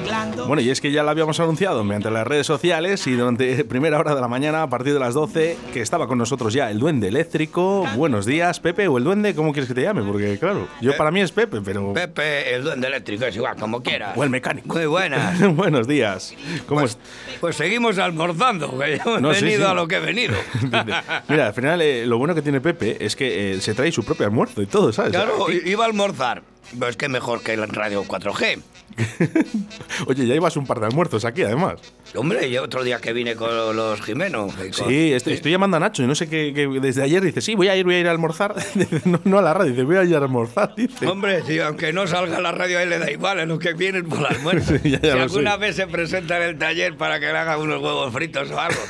[0.00, 0.46] arreglando.
[0.46, 3.98] Bueno, y es que ya lo habíamos anunciado mediante las redes sociales y durante primera
[3.98, 6.78] hora de la mañana, a partir de las 12, que estaba con nosotros ya el
[6.78, 7.86] duende eléctrico.
[7.96, 10.02] Buenos días, Pepe, o el duende, ¿cómo quieres que te llame?
[10.02, 11.92] Porque, claro, yo para mí es Pepe, pero.
[11.92, 14.16] Pepe, el duende eléctrico, es igual, como quieras.
[14.16, 14.74] O el mecánico.
[14.74, 15.40] Muy buenas.
[15.56, 16.34] Buenos días.
[16.66, 16.98] ¿Cómo Pues,
[17.40, 19.70] pues seguimos almorzando, que yo he No, sí, venido sí.
[19.70, 20.34] a lo que he venido.
[21.28, 24.04] Mira, al final eh, lo bueno que tiene Pepe es que eh, se trae su
[24.04, 25.12] propio almuerzo y todo, ¿sabes?
[25.12, 26.42] Claro, iba a almorzar.
[26.78, 28.58] Pero es que mejor que la radio 4G.
[30.06, 31.74] Oye, ya ibas un par de almuerzos aquí, además.
[32.14, 34.52] Hombre, yo otro día que vine con los Jimenos.
[34.54, 37.22] y con- Sí, estoy, estoy llamando a Nacho y no sé qué, qué- desde ayer
[37.22, 38.54] dice, sí, voy a ir, voy a ir a almorzar.
[39.04, 41.06] no, no a la radio, dice, voy a ir a almorzar, dice.
[41.06, 43.74] Hombre, sí, aunque no salga la radio, a él le da igual, es lo que
[43.74, 44.74] vienen por el almuerzo.
[44.82, 47.56] Sí, ya, ya si alguna vez se presenta en el taller para que le haga
[47.58, 48.80] unos huevos fritos o algo.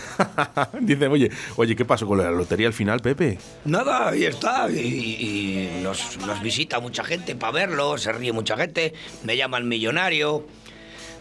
[0.81, 3.39] dice, oye, oye, ¿qué pasó con la lotería al final, Pepe?
[3.65, 4.69] Nada, ahí está.
[4.71, 8.95] Y, y nos, nos visita mucha gente para verlo, se ríe mucha gente,
[9.25, 9.65] me llama el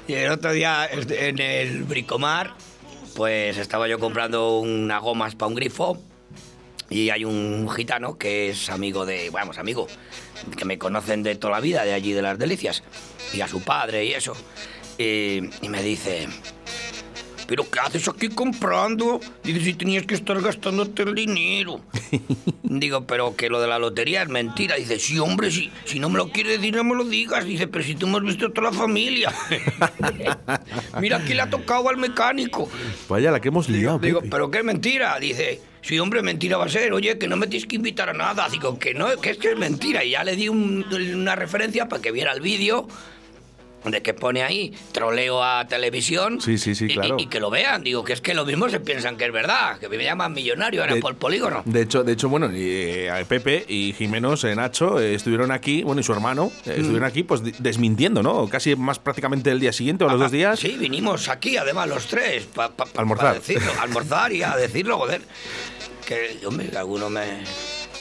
[0.07, 2.53] Y el otro día en el Bricomar,
[3.15, 5.97] pues estaba yo comprando unas gomas para un grifo.
[6.89, 9.87] Y hay un gitano que es amigo de, vamos, amigo,
[10.55, 12.83] que me conocen de toda la vida, de allí de las delicias,
[13.33, 14.35] y a su padre y eso.
[14.97, 16.27] Y me dice,
[17.47, 19.19] ¿pero qué haces aquí comprando?
[19.43, 21.81] Dice, si tenías que estar gastándote el dinero.
[22.63, 24.75] Digo, pero que lo de la lotería es mentira.
[24.75, 27.45] Dice, sí, hombre, si, si no me lo quieres decir, no me lo digas.
[27.45, 29.33] Dice, pero si tú has visto toda la familia.
[30.99, 32.69] Mira, aquí le ha tocado al mecánico.
[33.09, 35.17] Vaya la que hemos liado, Digo, pero qué mentira.
[35.19, 36.93] Dice, sí, hombre, mentira va a ser.
[36.93, 38.47] Oye, que no me tienes que invitar a nada.
[38.49, 40.03] Digo, que no, que es que es mentira.
[40.03, 42.87] Y ya le di un- una referencia para que viera el vídeo
[43.85, 46.41] de que pone ahí troleo a televisión.
[46.41, 47.15] Sí, sí, sí, y- y- claro.
[47.19, 47.83] Y, que lo vean.
[47.83, 49.77] Digo, que es que lo mismo se piensan que es verdad.
[49.79, 51.61] Que me llaman millonario ahora De- por polígono.
[51.65, 56.01] De hecho, de hecho, bueno, eh, Pepe y Jimenos, eh, Nacho, eh, estuvieron aquí, bueno,
[56.01, 56.79] y su hermano, eh, Mm.
[56.79, 58.47] estuvieron aquí, pues, desmintiendo, ¿no?
[58.49, 60.59] Casi más prácticamente el día siguiente o los dos días.
[60.59, 62.45] Sí, vinimos aquí, además, los tres.
[62.45, 63.35] Para Almorzar.
[63.35, 65.21] decirlo, almorzar y a decirlo, joder.
[66.05, 67.23] Que, hombre, que alguno me.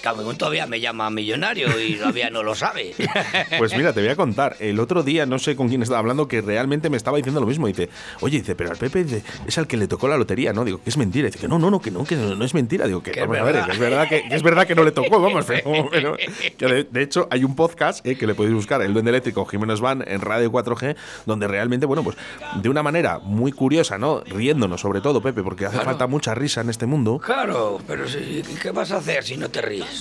[0.05, 2.95] Que alguno todavía me llama millonario y todavía no lo sabe.
[3.59, 4.57] Pues mira, te voy a contar.
[4.61, 7.47] El otro día, no sé con quién estaba hablando, que realmente me estaba diciendo lo
[7.47, 7.67] mismo.
[7.69, 7.89] Dice,
[8.21, 10.63] oye, dice, pero al Pepe dice, es al que le tocó la lotería, ¿no?
[10.65, 11.27] Digo, que es mentira.
[11.27, 12.87] Dice, que no, no, no, que no, que no, no es mentira.
[12.87, 13.67] Digo, que, vamos a ver, verdad.
[13.67, 15.47] que es verdad que, que es verdad que no le tocó, vamos.
[15.47, 16.17] Pero, pero-
[16.59, 19.47] que de, de hecho, hay un podcast eh, que le podéis buscar, El Duende Eléctrico,
[19.47, 22.17] Jiménez Van, en Radio 4G, donde realmente, bueno, pues
[22.61, 24.23] de una manera muy curiosa, ¿no?
[24.27, 25.91] Riéndonos, sobre todo, Pepe, porque hace Claro.
[25.91, 27.19] falta mucha risa en este mundo.
[27.25, 29.94] Claro, pero si- ¿qué vas a hacer si no te ríes?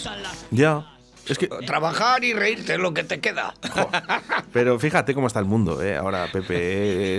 [0.51, 0.89] Ya.
[1.27, 3.53] Es que Trabajar y reírte es lo que te queda.
[4.51, 5.95] Pero fíjate cómo está el mundo, ¿eh?
[5.95, 6.55] Ahora, Pepe.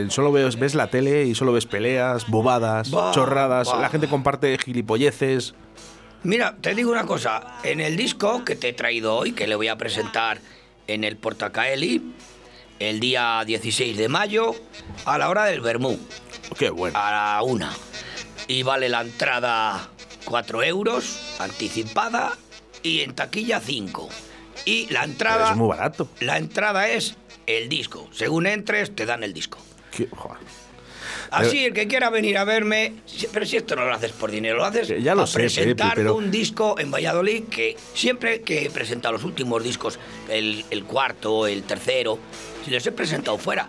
[0.02, 3.68] eh, solo ves, ves la tele y solo ves peleas, bobadas, Bah, chorradas.
[3.68, 3.80] bah.
[3.80, 5.54] La gente comparte gilipolleces.
[6.22, 7.58] Mira, te digo una cosa.
[7.62, 10.38] En el disco que te he traído hoy, que le voy a presentar
[10.86, 12.14] en el Portacaeli,
[12.80, 14.54] el día 16 de mayo,
[15.06, 15.98] a la hora del Bermú.
[16.58, 16.98] Qué bueno.
[16.98, 17.72] a la una.
[18.48, 19.88] Y vale la entrada
[20.26, 22.32] 4 euros, anticipada,
[22.84, 24.09] y en taquilla 5.
[24.67, 25.50] Y la Pero entrada.
[25.50, 26.09] es muy barato.
[26.21, 28.09] La entrada es el disco.
[28.12, 29.59] Según entres, te dan el disco.
[29.91, 30.39] Qué- joder.
[31.31, 32.93] Así, el que quiera venir a verme,
[33.33, 35.39] pero si esto no lo haces por dinero, lo haces Que ya lo a sé,
[35.41, 39.99] Pepe, presentar pero- un disco en Valladolid que siempre que he presentado los últimos discos,
[40.28, 42.21] el, el cuarto, el tercero,
[42.65, 43.69] si los he presentado fuera.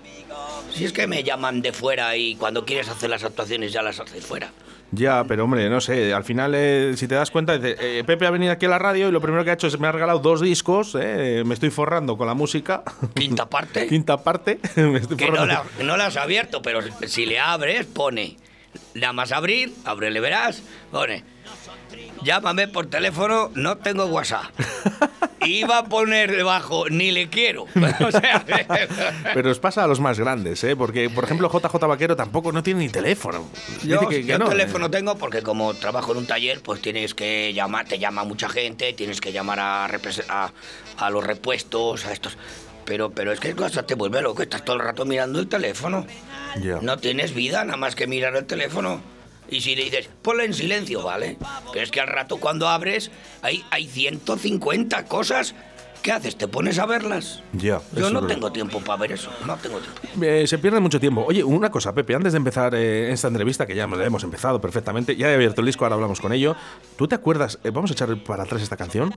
[0.75, 3.97] Si es que me llaman de fuera y cuando quieres hacer las actuaciones ya las
[3.99, 4.51] haces fuera.
[4.91, 6.13] Ya, pero hombre, no sé.
[6.13, 8.77] Al final, eh, si te das cuenta, dice, eh, Pepe ha venido aquí a la
[8.77, 10.95] radio y lo primero que ha hecho es me ha regalado dos discos.
[10.99, 12.83] eh, me estoy forrando con la música.
[13.13, 13.87] Quinta parte.
[13.89, 14.59] Quinta parte.
[14.75, 18.35] me estoy que no la, no la has abierto, pero si le abres, pone.
[18.93, 21.23] Nada más abrir, ábrele, verás, pone.
[22.21, 24.51] Llámame por teléfono, no tengo WhatsApp.
[25.45, 27.65] Iba a poner debajo, ni le quiero.
[28.05, 28.43] O sea,
[29.33, 30.75] Pero os pasa a los más grandes, ¿eh?
[30.75, 33.47] Porque, por ejemplo, JJ Vaquero tampoco no tiene ni teléfono.
[33.83, 34.89] yo, Dice que- que yo no, teléfono eh.
[34.89, 38.93] tengo porque como trabajo en un taller, pues tienes que llamar, te llama mucha gente,
[38.93, 40.51] tienes que llamar a, repres- a,
[40.97, 42.37] a los repuestos, a estos.
[42.85, 46.05] Pero, pero es que cosa te vuelve loco, estás todo el rato mirando el teléfono.
[46.81, 49.01] No tienes vida nada más que mirar el teléfono.
[49.49, 51.37] Y si le dices, ponle en silencio, ¿vale?
[51.71, 53.11] Pero es que al rato cuando abres
[53.41, 55.53] hay, hay 150 cosas.
[56.01, 56.35] ¿Qué haces?
[56.35, 57.41] ¿Te pones a verlas?
[57.53, 59.31] Ya, Yo no tengo tiempo para ver eso.
[59.47, 60.23] No tengo tiempo.
[60.23, 61.23] Eh, se pierde mucho tiempo.
[61.27, 64.61] Oye, una cosa, Pepe, antes de empezar eh, esta entrevista, que ya la hemos empezado
[64.61, 66.55] perfectamente, ya he abierto el disco, ahora hablamos con ello.
[66.95, 67.57] ¿Tú te acuerdas?
[67.63, 69.15] eh, vamos a echar para atrás esta canción.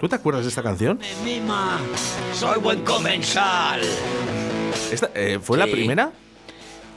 [0.00, 0.98] ¿Tú te acuerdas de esta canción?
[1.24, 1.78] Mima,
[2.32, 3.80] Soy buen comensal.
[4.90, 5.70] Esta, eh, ¿Fue la Sí.
[5.72, 6.10] primera?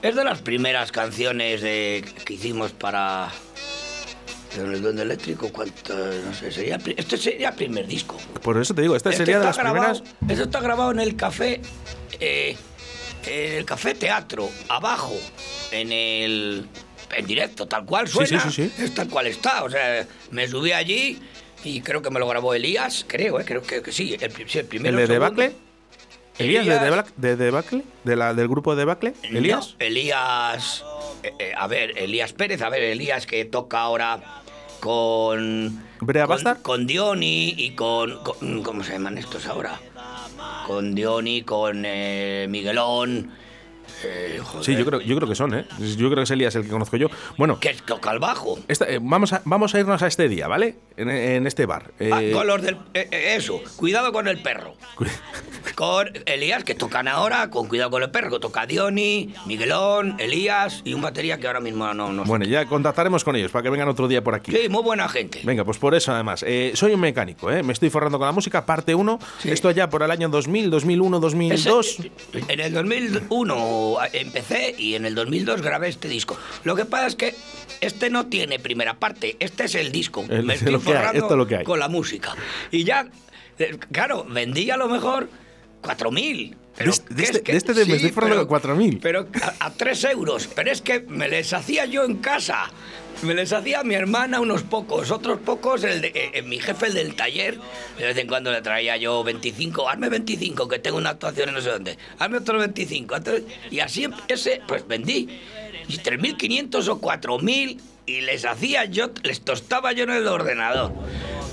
[0.01, 3.29] Es de las primeras canciones de, que hicimos para.
[4.55, 5.95] Con el duende eléctrico, ¿cuánto?
[5.95, 6.77] No sé, sería.
[6.97, 8.17] Este sería el primer disco.
[8.41, 10.31] Por eso te digo, esta Este sería de las grabado- primeras.
[10.31, 11.61] Esto está grabado en el café.
[12.19, 12.55] eh,
[13.27, 15.13] en el Café Teatro, abajo,
[15.71, 16.65] en el.
[17.15, 18.41] En directo, tal cual suena.
[18.41, 18.83] sí, sí, sí.
[18.83, 19.63] Es tal cual está.
[19.63, 21.19] O sea, me subí allí
[21.63, 23.43] y creo que me lo grabó Elías, creo, ¿eh?
[23.45, 24.15] creo que, que sí.
[24.19, 24.97] El, el primero.
[24.97, 25.13] ¿El de segundo.
[25.35, 25.55] Debacle?
[26.41, 26.83] ¿Elías de Elías.
[26.83, 27.13] Debacle?
[27.17, 27.83] ¿De Debacle?
[28.03, 29.13] ¿De la, ¿Del grupo de Debacle?
[29.23, 29.75] ¿Elías?
[29.79, 30.83] No, Elías.
[31.23, 34.19] eh, eh, a ver, Elías Pérez, a ver, Elías que toca ahora
[34.79, 35.83] con.
[35.99, 36.61] ¿Brea con, Bastard?
[36.61, 39.79] con Diony y con, con- ¿Cómo se llaman estos ahora?
[40.67, 43.31] Con Diony, con eh, Miguelón.
[44.03, 45.65] Eh, joder, Sí, yo creo, yo creo que son, ¿eh?
[45.79, 47.07] Yo creo que es Elías el que conozco yo.
[47.37, 48.59] Bueno, Que toca el bajo.
[48.67, 50.75] esta- eh, vamos, a, vamos a irnos a este día, ¿vale?
[50.97, 51.91] En, en este bar.
[52.11, 52.75] Ah, Eh, con los del.
[52.93, 54.75] eh, eh, eso, cuidado con el perro.
[55.75, 60.81] Con Elías, que tocan ahora, con cuidado con el perro, que toca Diony, Miguelón, Elías
[60.83, 62.11] y un batería que ahora mismo no.
[62.11, 62.29] no sé.
[62.29, 64.51] bueno, ya contactaremos con ellos para que vengan otro día por aquí.
[64.51, 65.39] Sí, muy buena gente.
[65.43, 66.43] Venga, pues por eso además.
[66.73, 67.61] Soy un mecánico, ¿eh?
[67.63, 69.19] Me estoy forrando con la música, parte 1.
[69.39, 69.51] Sí.
[69.51, 71.87] Esto ya por el año 2000, 2001, 2002.
[71.99, 72.11] Ese-
[72.47, 76.37] en el 2001 empecé y en el 2002 grabé este disco.
[76.63, 77.35] Lo que pasa es que
[77.81, 80.25] este no tiene primera parte, este es el disco.
[80.29, 81.63] El- Me estoy lo que hay, esto es lo que hay.
[81.63, 82.35] con la música.
[82.71, 83.07] Y ya,
[83.59, 85.29] eh, claro, vendí a lo mejor
[85.81, 86.55] 4.000.
[86.77, 88.99] Pero De este- de es este- que- de este de- me estoy forrando con 4.000.
[89.01, 90.47] Pero a, a 3 euros.
[90.55, 92.69] Pero es que me les hacía yo en casa.
[93.23, 96.87] Me les hacía mi hermana unos pocos, otros pocos, el de, eh, eh, mi jefe,
[96.87, 97.59] el del taller,
[97.99, 101.55] de vez en cuando le traía yo 25, hazme 25, que tengo una actuación en
[101.55, 103.15] no sé dónde, hazme otros 25.
[103.15, 105.29] Entonces, y así em- ese, pues vendí
[105.87, 110.91] y 3.500 o 4.000 y les hacía yo, les tostaba yo en el ordenador.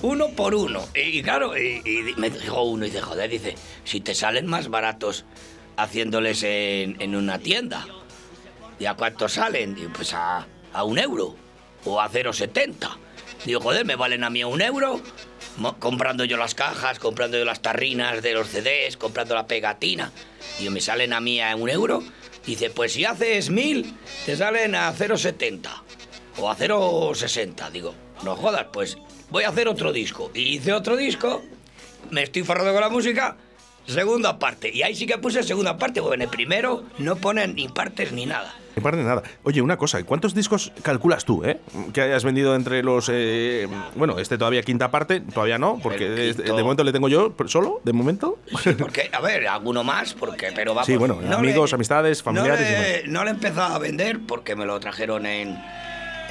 [0.01, 0.87] Uno por uno.
[0.95, 4.47] Y, y claro, y, y me dijo uno, y dice, joder, dice, si te salen
[4.47, 5.27] más baratos
[5.77, 7.87] haciéndoles en, en una tienda.
[8.81, 9.75] ¿Y a cuánto salen?
[9.75, 11.37] Digo, pues a, a un euro
[11.85, 12.97] o a 0,70.
[13.45, 15.01] Digo, joder, me valen a mí un euro
[15.79, 20.13] comprando yo las cajas, comprando yo las tarrinas de los CDs, comprando la pegatina.
[20.59, 22.03] Digo, me salen a mí a un euro.
[22.45, 23.95] Dice, pues si haces mil,
[24.25, 25.69] te salen a 0,70
[26.39, 27.71] o a 0,60.
[27.71, 28.97] Digo, no jodas, pues
[29.31, 30.31] voy a hacer otro disco.
[30.35, 31.43] Y hice otro disco,
[32.11, 33.37] me estoy forrando con la música,
[33.89, 34.71] segunda parte.
[34.73, 38.13] Y ahí sí que puse segunda parte, porque en el primero no ponen ni partes
[38.13, 38.55] ni nada.
[38.77, 39.23] Ni parte nada.
[39.43, 41.59] Oye, una cosa, ¿cuántos discos calculas tú, eh?
[41.93, 43.09] Que hayas vendido entre los.
[43.13, 47.35] eh, bueno, este todavía quinta parte, todavía no, porque de, de momento le tengo yo
[47.47, 48.39] solo, de momento.
[48.63, 50.87] Sí, porque, a ver, alguno más, porque, pero vamos.
[50.87, 54.65] Sí, bueno, amigos, amistades, familiares No le, no le he empezado a vender porque me
[54.65, 55.59] lo trajeron en,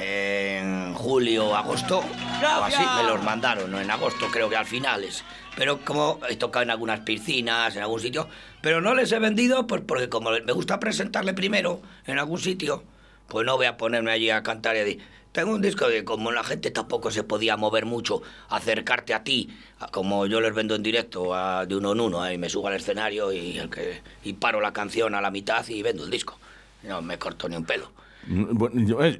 [0.00, 1.98] en julio, agosto.
[1.98, 3.80] O así, me los mandaron, ¿no?
[3.80, 5.24] En agosto creo que al finales.
[5.58, 8.28] Pero como he tocado en algunas piscinas, en algún sitio,
[8.62, 12.84] pero no les he vendido pues porque como me gusta presentarle primero en algún sitio,
[13.26, 15.00] pues no voy a ponerme allí a cantar y a decir,
[15.32, 19.50] tengo un disco de como la gente tampoco se podía mover mucho, acercarte a ti,
[19.90, 22.74] como yo les vendo en directo a- de uno en uno, ahí me subo al
[22.74, 26.38] escenario y, el que, y paro la canción a la mitad y vendo el disco.
[26.84, 27.90] No me corto ni un pelo.
[28.28, 28.64] Mm,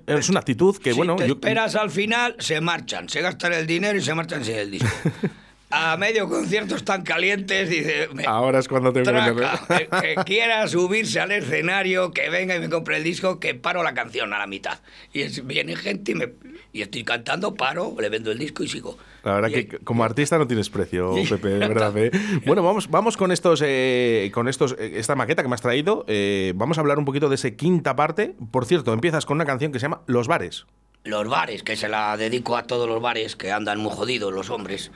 [0.07, 1.17] es una actitud que, si bueno.
[1.17, 4.55] te yo- esperas al final, se marchan, se gastan el dinero y se marchan sin
[4.55, 4.89] el disco.
[5.71, 8.09] A medio concierto están calientes, dice...
[8.27, 12.71] Ahora es cuando que Traca, el que quiera subirse al escenario, que venga y me
[12.71, 14.79] compre el disco, que paro la canción a la mitad.
[15.13, 16.33] Y es- viene gente y, me,
[16.73, 18.97] y estoy cantando, paro, le vendo el disco y sigo.
[19.25, 21.13] La verdad Y- que como artista no tienes precio.
[21.29, 21.95] Pepe, de verdad.
[21.99, 22.11] ¿eh?
[22.47, 26.07] Bueno, vamos, vamos con estos, eh, con estos, eh, esta maqueta que me has traído.
[26.09, 28.35] eh, vamos a hablar un poquito de ese quinta parte.
[28.51, 30.65] Por cierto, empiezas con una canción que se llama Los bares.
[31.05, 34.51] Los bares, que se la dedico a todos los bares que andan muy jodidos los
[34.51, 34.91] hombres.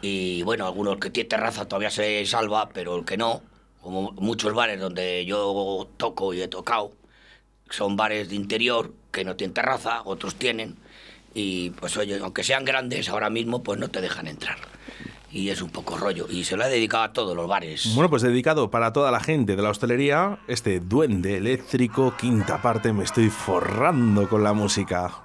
[0.00, 3.42] Y bueno, algunos que tienen terraza todavía se salva, pero el que no,
[3.80, 6.92] como muchos bares donde yo toco y he tocado,
[7.70, 10.76] son bares de interior que no tienen terraza, otros tienen.
[11.34, 14.58] Y pues oye, aunque sean grandes, ahora mismo pues no te dejan entrar.
[15.32, 16.26] Y es un poco rollo.
[16.28, 17.94] Y se lo he dedicado a todos los bares.
[17.94, 22.92] Bueno, pues dedicado para toda la gente de la hostelería, este duende eléctrico, quinta parte,
[22.92, 25.22] me estoy forrando con la música.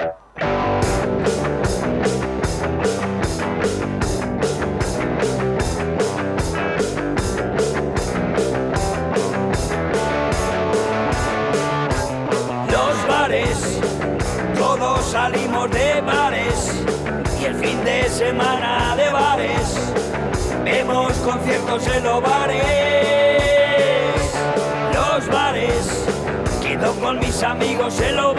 [21.67, 22.63] Conciertos en los bares.
[24.93, 26.05] Los bares,
[26.62, 28.36] quedo con mis amigos en los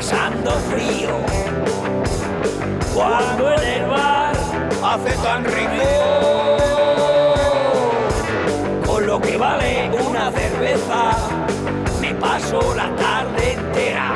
[0.00, 1.10] pasando frío.
[2.94, 4.34] Cuando en el bar
[4.82, 6.56] hace tan rico.
[8.86, 11.12] Con lo que vale una cerveza,
[12.00, 14.14] me paso la tarde entera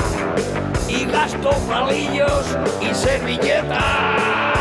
[0.89, 4.54] y gasto palillos y servilletas.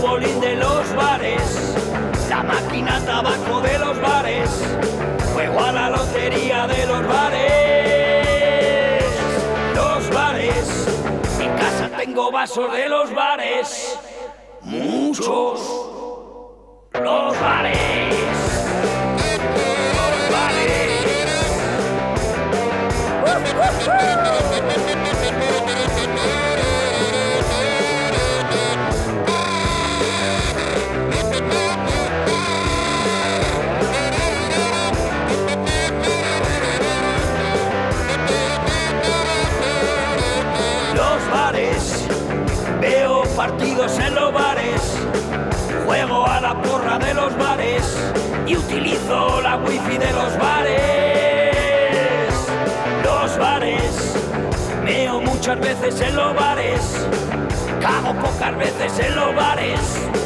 [0.00, 1.74] Futbolín de los bares,
[2.28, 4.50] la máquina tabaco de los bares,
[5.34, 9.04] juego a la lotería de los bares.
[9.74, 10.88] Los bares,
[11.38, 13.98] en casa tengo vasos de los bares,
[14.62, 15.60] muchos.
[16.92, 17.39] Los
[43.40, 44.82] partidos en los bares,
[45.86, 47.96] juego a la porra de los bares
[48.46, 51.56] y utilizo la wifi de los bares.
[53.02, 54.14] Los bares,
[54.84, 57.06] veo muchas veces en los bares,
[57.80, 60.19] cago pocas veces en los bares.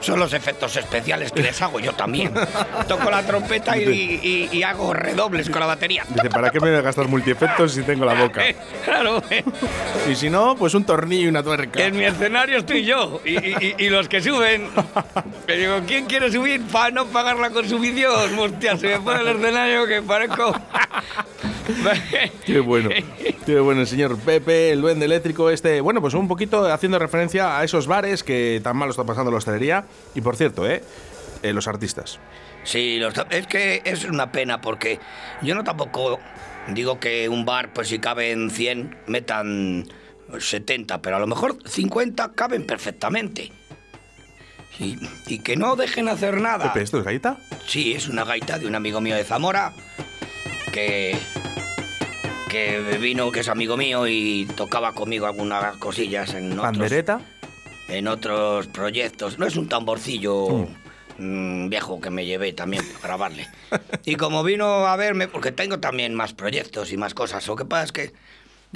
[0.00, 2.32] Son los efectos especiales que les hago yo también.
[2.88, 3.82] Toco la trompeta y,
[4.22, 6.04] y- y hago redobles con la batería.
[6.08, 8.42] Dice, ¿para qué me voy a gastar multiefectos si tengo la boca?
[8.84, 9.22] Claro,
[10.10, 11.82] Y si no, pues un tornillo y una tuerca.
[11.84, 14.68] en mi escenario estoy yo y, y- y- y los que suben.
[15.46, 18.38] Que digo, ¿quién quiere subir para no pagar la consumición?
[18.38, 20.54] Hostia, se me pone el escenario que parezco.
[22.44, 22.90] Qué bueno.
[23.46, 25.80] Qué bueno, el señor Pepe, el duende eléctrico este.
[25.80, 29.30] Bueno, pues un poquito haciendo referencia a esos bares que tan mal lo está pasando
[29.30, 29.84] la hostelería.
[30.14, 30.82] Y por cierto, ¿eh?
[31.42, 32.18] Eh, los artistas.
[32.64, 34.98] Sí, los- es que es una pena porque
[35.42, 36.18] yo no tampoco
[36.68, 39.86] digo que un bar, pues si caben 100, metan
[40.38, 43.52] 70, pero a lo mejor 50 caben perfectamente.
[44.78, 46.72] Y, y que no dejen hacer nada.
[46.72, 47.38] Pepe, ¿esto es galleta?
[47.66, 49.72] Sí, es una gaita de un amigo mío de Zamora
[50.72, 51.16] que,
[52.50, 57.20] que vino, que es amigo mío y tocaba conmigo algunas cosillas en otros, ¿Pandereta?
[57.88, 59.38] en otros proyectos.
[59.38, 60.66] No es un tamborcillo mm,
[61.18, 63.48] viejo que me llevé también para grabarle.
[64.04, 67.64] Y como vino a verme, porque tengo también más proyectos y más cosas, lo que
[67.64, 68.12] pasa es que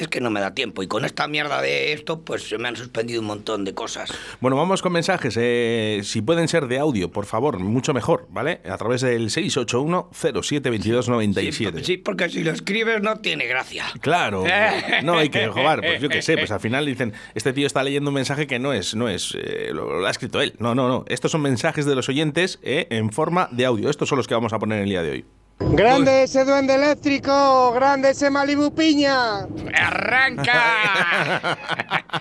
[0.05, 0.83] es que no me da tiempo.
[0.83, 4.11] Y con esta mierda de esto, pues se me han suspendido un montón de cosas.
[4.41, 5.37] Bueno, vamos con mensajes.
[5.39, 8.61] eh, si pueden ser de audio, por favor, mucho mejor, ¿vale?
[8.69, 11.83] A través del 681-072297.
[11.83, 13.87] Sí, porque si lo escribes no tiene gracia.
[14.01, 14.45] Claro,
[15.03, 17.83] no hay que jugar, pues yo qué sé, pues al final dicen, este tío está
[17.83, 20.55] leyendo un mensaje que no es, no es, eh, lo, lo ha escrito él.
[20.59, 21.05] No, no, no.
[21.09, 23.91] Estos son mensajes de los oyentes eh, en forma de audio.
[23.91, 25.25] Estos son los que vamos a poner en el día de hoy.
[25.61, 29.41] Grande ese duende eléctrico, grande ese Malibu Piña.
[29.75, 31.59] ¡Arranca!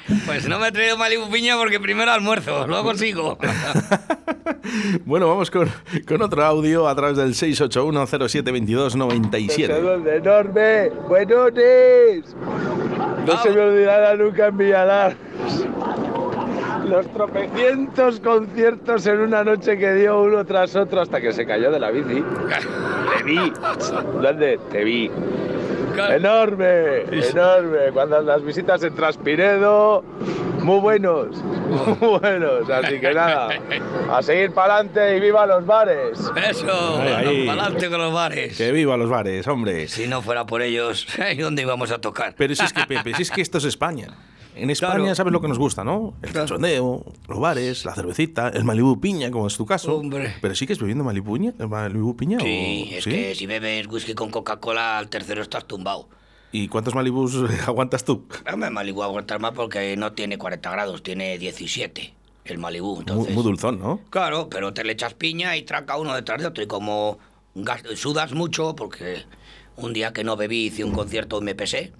[0.25, 3.38] pues no me he traído Malibu Piña porque primero almuerzo, luego sigo.
[5.06, 5.70] Bueno, vamos con,
[6.06, 9.79] con otro audio a través del 681-072297.
[9.79, 12.36] duende enorme, buenones.
[13.25, 15.15] No se me olvidará nunca en Villalar.
[16.88, 21.72] Los tropecientos conciertos en una noche que dio uno tras otro hasta que se cayó
[21.72, 22.24] de la bici.
[23.17, 23.53] te vi.
[24.22, 24.60] ¿Dónde?
[24.72, 25.12] Te vi.
[26.10, 27.91] Enorme, enorme.
[27.91, 30.03] Cuando las visitas en Traspinedo,
[30.62, 32.70] muy buenos, muy buenos.
[32.70, 33.50] Así que nada,
[34.12, 36.20] a seguir para adelante y viva los bares.
[36.50, 38.58] Eso, para adelante con los bares.
[38.58, 39.88] Que viva los bares, hombre.
[39.88, 41.08] Si no fuera por ellos,
[41.39, 42.36] ¿dónde íbamos a tocar?
[42.38, 44.10] Pero si es que, Pepe, si es que esto es España.
[44.58, 45.16] En España Claro.
[45.16, 46.14] sabes lo que nos gusta, ¿no?
[46.22, 46.46] El Claro.
[46.48, 49.98] cachondeo, los bares, la cervecita, el Malibu piña, como es tu caso.
[49.98, 50.36] Hombre.
[50.42, 54.30] Pero sigues bebiendo Malibu piña, Malibu piña Sí, o- es que si bebes whisky con
[54.32, 56.10] Coca-Cola, al tercero estás tumbado.
[56.52, 57.36] ¿Y cuántos Malibus
[57.68, 58.26] aguantas tú?
[58.52, 62.14] Hombre, Malibu aguantar más porque no tiene 40 grados, tiene 17
[62.46, 62.92] el Malibu.
[62.94, 64.00] Muy, Entonces, muy dulzón, ¿no?
[64.10, 66.64] Claro, pero te le echas piña y traca uno detrás de otro.
[66.64, 67.20] Y como
[67.96, 69.24] sudas mucho, porque
[69.76, 71.92] un día que no bebí hice un concierto y me pesé,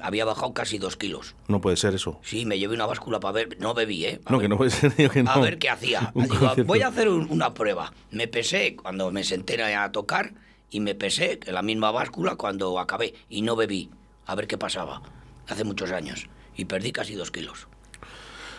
[0.00, 1.34] había bajado casi dos kilos.
[1.48, 2.18] No puede ser eso.
[2.22, 3.58] Sí, me llevé una báscula para ver.
[3.60, 4.20] No bebí, ¿eh?
[4.24, 4.94] A No, ver- que no puede ser.
[4.96, 5.30] digo que no.
[5.30, 6.12] A ver qué hacía.
[6.14, 7.92] Digo, voy a hacer un- una prueba.
[8.10, 10.32] Me pesé cuando me senté a tocar
[10.70, 13.90] y me pesé en la misma báscula cuando acabé y no bebí.
[14.26, 15.02] A ver qué pasaba.
[15.48, 16.28] Hace muchos años.
[16.56, 17.66] Y perdí casi dos kilos.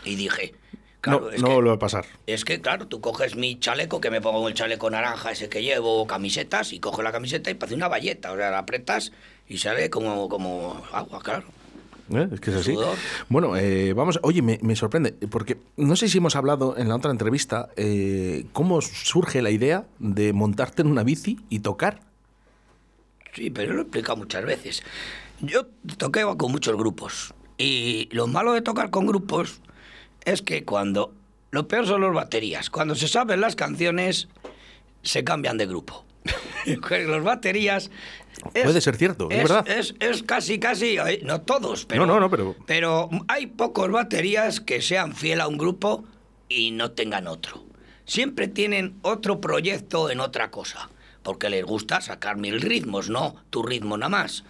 [0.06, 0.54] Y dije,
[1.02, 2.06] claro, no, es, no que, vuelve a pasar.
[2.28, 5.64] es que, claro, tú coges mi chaleco, que me pongo el chaleco naranja ese que
[5.64, 8.32] llevo, camisetas, y coges la camiseta y parece una valleta.
[8.34, 9.12] O sea, la apretas
[9.48, 11.46] y sale como, como agua, claro.
[12.14, 12.28] ¿Eh?
[12.32, 12.76] Es que es así.
[13.30, 14.20] Bueno, eh, vamos.
[14.24, 18.46] Oye, me, me sorprende, porque no sé si hemos hablado en la otra entrevista eh,
[18.52, 22.02] cómo surge la idea de montarte en una bici y tocar.
[23.34, 24.84] Sí, pero lo he explicado muchas veces.
[25.40, 25.66] Yo
[25.98, 27.34] toqué con muchos grupos.
[27.58, 29.62] Y lo malo de tocar con grupos
[30.26, 31.14] es que cuando...
[31.52, 32.72] Lo peor son las baterías.
[32.72, 34.28] Cuando se saben las canciones,
[35.04, 36.04] se cambian de grupo.
[37.08, 37.92] los baterías...
[38.52, 39.68] Puede ser cierto, es verdad.
[39.68, 40.98] Es, es casi, casi...
[41.24, 42.06] No todos, pero...
[42.06, 46.04] No, no, no, pero- Pero hay pocos baterías que sean fiel a un grupo
[46.50, 47.64] y no tengan otro.
[48.06, 50.90] Siempre tienen otro proyecto en otra cosa,
[51.22, 54.44] porque les gusta sacar mil ritmos, no tu ritmo nada más.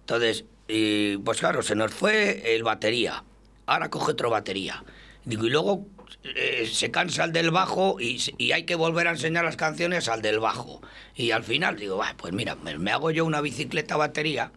[0.00, 3.22] Entonces, y, pues claro, se nos fue el batería.
[3.66, 4.82] Ahora coge otro batería.
[5.24, 5.86] Digo, y luego
[6.24, 10.08] eh, se cansa el del bajo y, y hay que volver a enseñar las canciones
[10.08, 10.80] al del bajo.
[11.14, 14.52] Y al final digo, "Bah, pues mira, me, hago yo una bicicleta batería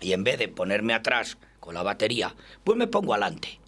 [0.00, 3.58] y en vez de ponerme atrás con la batería, pues me pongo adelante.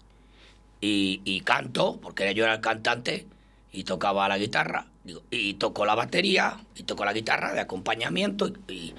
[0.81, 3.25] Y, y canto, porque yo era el cantante,
[3.71, 8.47] y tocaba la guitarra, digo, y toco la batería, y toco la guitarra de acompañamiento,
[8.67, 8.93] y, y-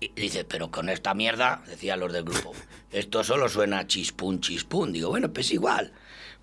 [0.00, 2.52] y dice, pero con esta mierda, decían los del grupo,
[2.92, 4.92] esto solo suena chispún, chispún.
[4.92, 5.92] Digo, bueno, pues igual.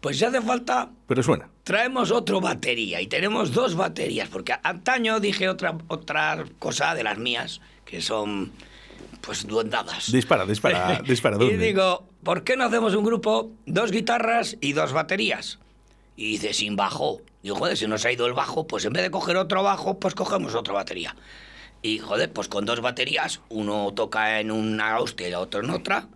[0.03, 1.47] Pues si hace falta, Pero suena.
[1.63, 7.17] traemos otro batería y tenemos dos baterías, porque antaño dije otra, otra cosa de las
[7.17, 8.51] mías, que son
[9.21, 10.11] pues duendadas.
[10.11, 11.37] Dispara, dispara, dispara.
[11.37, 11.57] y ¿dónde?
[11.57, 15.59] digo, ¿por qué no hacemos un grupo, dos guitarras y dos baterías?
[16.17, 17.21] Y dice, sin bajo.
[17.41, 19.99] Digo, joder, si nos ha ido el bajo, pues en vez de coger otro bajo,
[20.01, 21.15] pues cogemos otra batería.
[21.81, 25.69] Y joder, pues con dos baterías, uno toca en una hostia y el otro en
[25.69, 26.09] otra,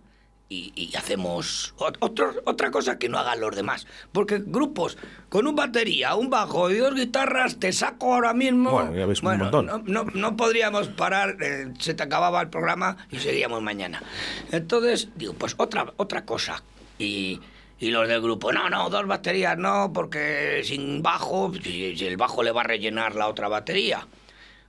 [0.50, 3.86] y, y hacemos ot- otro- otra cosa que no hagan los demás.
[4.12, 4.96] Porque grupos
[5.28, 8.70] con un batería, un bajo y dos guitarras, te saco ahora mismo.
[8.70, 9.66] Bueno, ya ves un montón.
[9.66, 14.02] no, no, no podríamos parar, eh, se te acababa el programa y seguíamos mañana.
[14.50, 16.62] Entonces, digo, pues otra, otra cosa.
[16.98, 17.40] Y,
[17.78, 22.16] y los del grupo, no, no, dos baterías no, porque sin bajo, si, si el
[22.16, 24.06] bajo le va a rellenar la otra batería.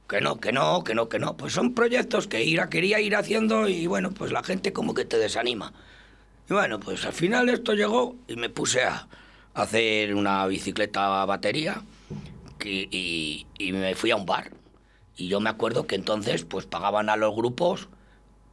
[0.09, 1.37] Que no, que no, que no, que no.
[1.37, 5.05] Pues son proyectos que Ira quería ir haciendo y bueno, pues la gente como que
[5.05, 5.71] te desanima.
[6.49, 9.07] Y bueno, pues al final esto llegó y me puse a
[9.53, 11.83] hacer una bicicleta batería
[12.57, 14.51] que- y, y me fui a un bar.
[15.15, 17.87] Y yo me acuerdo que entonces pues pagaban a los grupos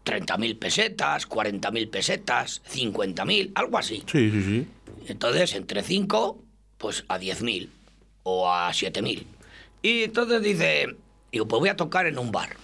[0.05, 4.05] 30.000 pesetas, 40.000 pesetas, 50.000, algo así.
[4.07, 4.67] Sí, sí, sí.
[5.09, 6.39] Entonces, entre 5,
[6.79, 7.71] pues a 10.000
[8.25, 9.27] o a 7.000.
[9.83, 10.97] Y entonces dice,
[11.33, 12.57] digo, pues voy a tocar en un bar.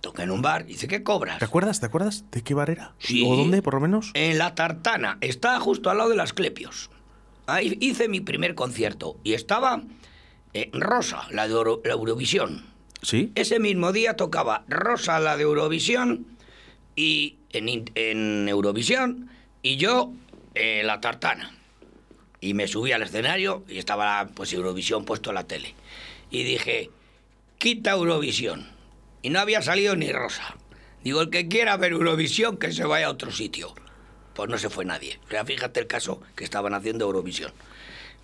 [0.00, 1.38] Toqué en un bar, dice, ¿qué cobras?
[1.38, 1.78] ¿Te acuerdas?
[1.80, 2.94] ¿Te acuerdas de qué bar era?
[2.98, 3.22] Sí.
[3.26, 4.10] ¿O dónde, por lo menos?
[4.14, 6.88] En La Tartana, está justo al lado de las Clepios.
[7.46, 9.82] Ahí hice mi primer concierto y estaba
[10.54, 12.64] eh, Rosa, la de Euro- la Eurovisión.
[13.02, 13.30] Sí.
[13.34, 16.26] Ese mismo día tocaba Rosa, la de Eurovisión,
[16.96, 19.28] y en Eurovisión,
[19.62, 20.12] y yo
[20.54, 21.52] eh, La Tartana.
[22.40, 25.74] Y me subí al escenario y estaba pues Eurovisión puesto en la tele.
[26.30, 26.90] Y dije,
[27.60, 28.66] quita Eurovisión.
[29.22, 30.56] Y no había salido ni Rosa.
[31.04, 33.74] Digo, el que quiera ver Eurovisión, que se vaya a otro sitio.
[34.34, 35.20] Pues no se fue nadie.
[35.26, 37.52] O sea, fíjate el caso que estaban haciendo Eurovisión.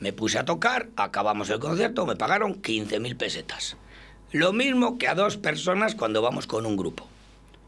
[0.01, 3.77] Me puse a tocar, acabamos el concierto, me pagaron 15.000 pesetas.
[4.33, 7.07] Lo mismo que a dos personas cuando vamos con un grupo.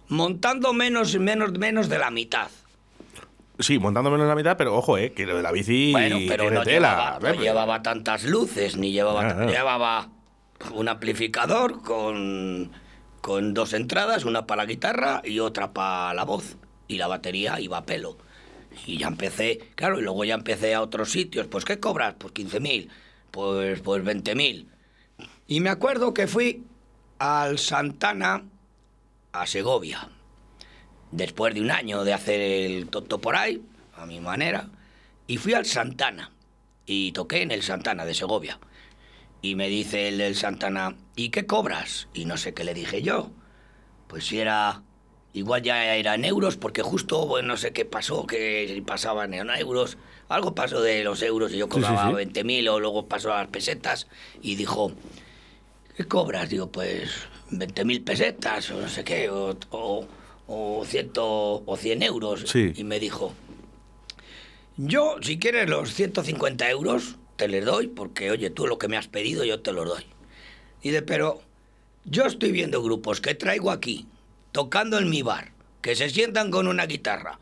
[0.09, 2.49] Montando menos, menos, menos de la mitad.
[3.59, 6.51] Sí, montando menos la mitad, pero ojo, eh, que lo de la bici Bueno, pero
[6.51, 7.19] no tela.
[7.19, 9.29] llevaba, no llevaba tantas luces, ni llevaba...
[9.29, 9.47] Ah, ah.
[9.47, 10.18] Llevaba
[10.73, 12.73] un amplificador con,
[13.21, 16.57] con dos entradas, una para la guitarra y otra para la voz.
[16.87, 18.17] Y la batería iba a pelo.
[18.87, 21.47] Y ya empecé, claro, y luego ya empecé a otros sitios.
[21.47, 22.15] Pues, ¿qué cobras?
[22.19, 22.89] Pues 15.000,
[23.31, 24.67] pues, pues 20.000.
[25.47, 26.65] Y me acuerdo que fui
[27.19, 28.45] al Santana
[29.33, 30.09] a Segovia.
[31.11, 33.63] Después de un año de hacer el tonto por ahí,
[33.97, 34.69] a mi manera,
[35.27, 36.31] y fui al Santana.
[36.87, 38.59] Y toqué en el Santana de Segovia.
[39.41, 42.09] Y me dice el Santana, ¿y qué cobras?
[42.13, 43.31] Y no sé qué le dije yo.
[44.09, 44.83] Pues si era.
[45.35, 49.51] Igual ya era en euros, porque justo, bueno, no sé qué pasó, que pasaban en
[49.51, 49.99] euros.
[50.29, 54.09] Algo pasó de los euros y yo cobraba 20.000 o luego pasó a las pesetas.
[54.43, 54.91] Y dijo,
[55.97, 56.49] ¿qué cobras?
[56.49, 57.11] Digo, pues
[57.51, 60.07] 20.000 pesetas o no sé qué, o, o,
[60.47, 62.45] o, ciento, o 100 euros.
[62.47, 62.73] Sí.
[62.75, 63.33] Y me dijo,
[64.77, 68.97] yo, si quieres los 150 euros, te les doy, porque oye, tú lo que me
[68.97, 70.05] has pedido, yo te los doy.
[70.83, 71.41] Dice, pero
[72.05, 74.07] yo estoy viendo grupos que traigo aquí,
[74.51, 77.39] tocando en mi bar, que se sientan con una guitarra.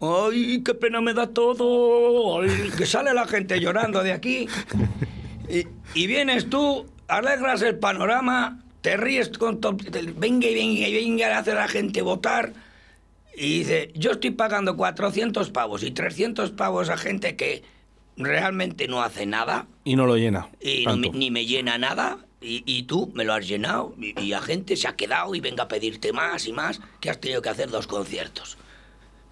[0.00, 2.42] ¡Ay, qué pena me da todo!
[2.42, 4.48] Ay, que sale la gente llorando de aquí.
[5.48, 9.76] Y, y vienes tú, alegras el panorama, te ríes con todo.
[10.16, 12.52] Venga y venga y venga, hace a la gente votar.
[13.36, 17.62] Y dice, yo estoy pagando 400 pavos y 300 pavos a gente que
[18.16, 20.48] realmente no hace nada Y no lo llena.
[20.60, 22.18] y no me- ni me llena nada.
[22.42, 25.40] Y, y tú me lo has llenado y, y la gente se ha quedado y
[25.40, 28.56] venga a pedirte más y más, que has tenido que hacer dos conciertos.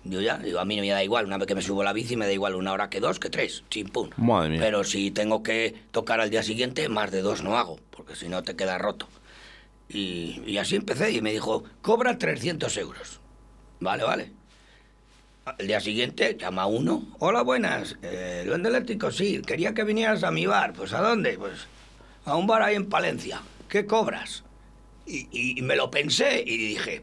[0.04, 1.92] Yo ya, digo, a mí me da igual, una vez que me subo a la
[1.94, 4.10] bici me da igual una hora que dos, que tres, chimpún.
[4.18, 4.60] Madre mía.
[4.60, 8.28] Pero si tengo que tocar al día siguiente, más de dos no hago, porque si
[8.28, 9.08] no te queda roto.
[9.88, 13.20] Y, y así empecé y me dijo, cobra 300 euros.
[13.80, 14.32] Vale, vale.
[15.58, 17.06] Al día siguiente llama uno.
[17.20, 17.96] Hola, buenas.
[18.02, 19.10] Eh, ¿Duende eléctrico?
[19.10, 19.40] Sí.
[19.46, 20.72] Quería que vinieras a mi bar.
[20.72, 21.38] Pues ¿a dónde?
[21.38, 21.66] Pues
[22.24, 23.40] a un bar ahí en Palencia.
[23.68, 24.44] ¿Qué cobras?
[25.06, 27.02] Y, y- y me lo pensé y dije,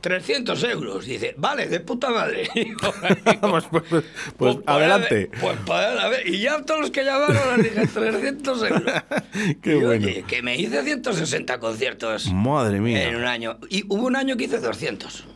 [0.00, 1.06] 300 euros.
[1.06, 2.48] Dice, vale, de puta madre.
[2.54, 2.78] Digo,
[3.40, 4.04] Pues, pues, pues,
[4.36, 5.30] pues, adelante.
[5.40, 8.92] Pues para a ver, Y ya todos los que llamaron les dije 300 euros.
[9.62, 10.08] Qué Y, bueno.
[10.28, 13.08] que me hice 160 conciertos Madre mía.
[13.08, 13.58] en un año.
[13.70, 15.26] Y hubo un año que hice 200.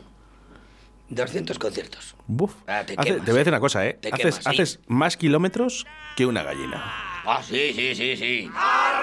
[1.11, 2.15] 200 conciertos.
[2.25, 2.53] Buf.
[2.67, 3.97] Ah, te Hace- te voy a decir una cosa, ¿eh?
[4.01, 4.49] Te haces, quemas, sí.
[4.49, 6.83] haces más kilómetros que una gallina.
[7.25, 8.49] Ah, sí, sí, sí, sí.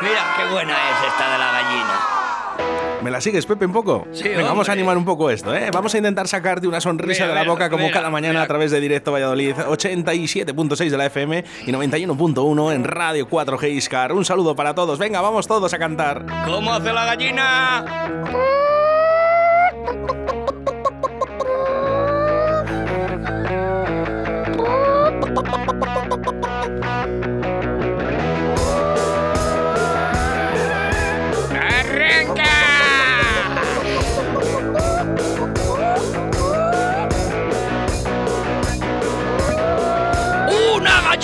[0.02, 2.00] Mira qué buena es esta de la gallina.
[3.02, 4.08] ¿Me la sigues, Pepe, un poco?
[4.10, 5.70] Sí, Venga, vamos a animar un poco esto, ¿eh?
[5.72, 8.32] Vamos a intentar sacarte una sonrisa Mira, de la mira, boca como mira, cada mañana
[8.32, 8.42] mira.
[8.42, 14.12] a través de Directo Valladolid, 87.6 de la FM y 91.1 en Radio 4G Iscar.
[14.12, 14.98] Un saludo para todos.
[14.98, 16.26] Venga, vamos todos a cantar.
[16.44, 17.84] ¿Cómo hace la gallina?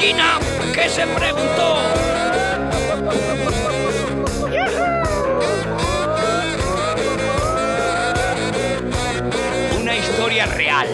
[0.05, 0.39] gallina
[0.75, 1.79] que se preguntó
[9.81, 10.89] una historia real.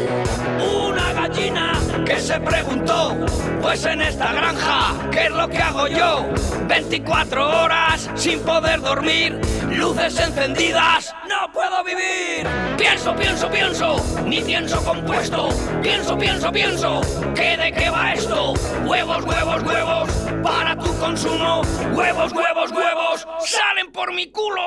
[0.86, 1.72] Una gallina
[2.06, 3.16] que se preguntó,
[3.60, 6.28] pues en esta granja, ¿qué es lo que hago yo?
[6.68, 9.40] 24 horas sin poder dormir,
[9.70, 12.46] luces encendidas, no puedo vivir.
[12.76, 15.48] Pienso, pienso, pienso, ni pienso compuesto.
[15.83, 17.00] Pienso, pienso, pienso,
[17.35, 18.54] ¿qué de qué va esto?
[18.85, 20.11] Huevos, huevos, huevos,
[20.42, 21.62] para tu consumo.
[21.92, 24.61] Huevos, huevos, huevos, salen por mi culo.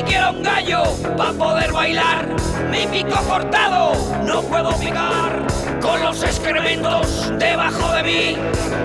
[0.00, 0.82] Siquiera un gallo
[1.16, 2.26] para poder bailar.
[2.70, 3.92] Mi pico cortado,
[4.24, 5.46] no puedo picar.
[5.80, 8.36] Con los excrementos debajo de mí,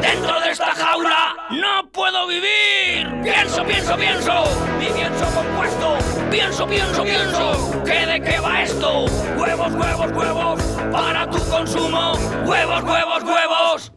[0.01, 3.21] dentro de esta jaula, no puedo vivir.
[3.23, 4.43] Pienso, pienso, pienso,
[4.77, 5.97] mi pienso compuesto.
[6.29, 9.05] Pienso, pienso, pienso, ¿qué de qué va esto?
[9.37, 12.13] Huevos, huevos, huevos, para tu consumo.
[12.45, 13.91] Huevos, huevos, huevos,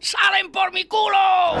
[0.00, 1.56] salen por mi culo.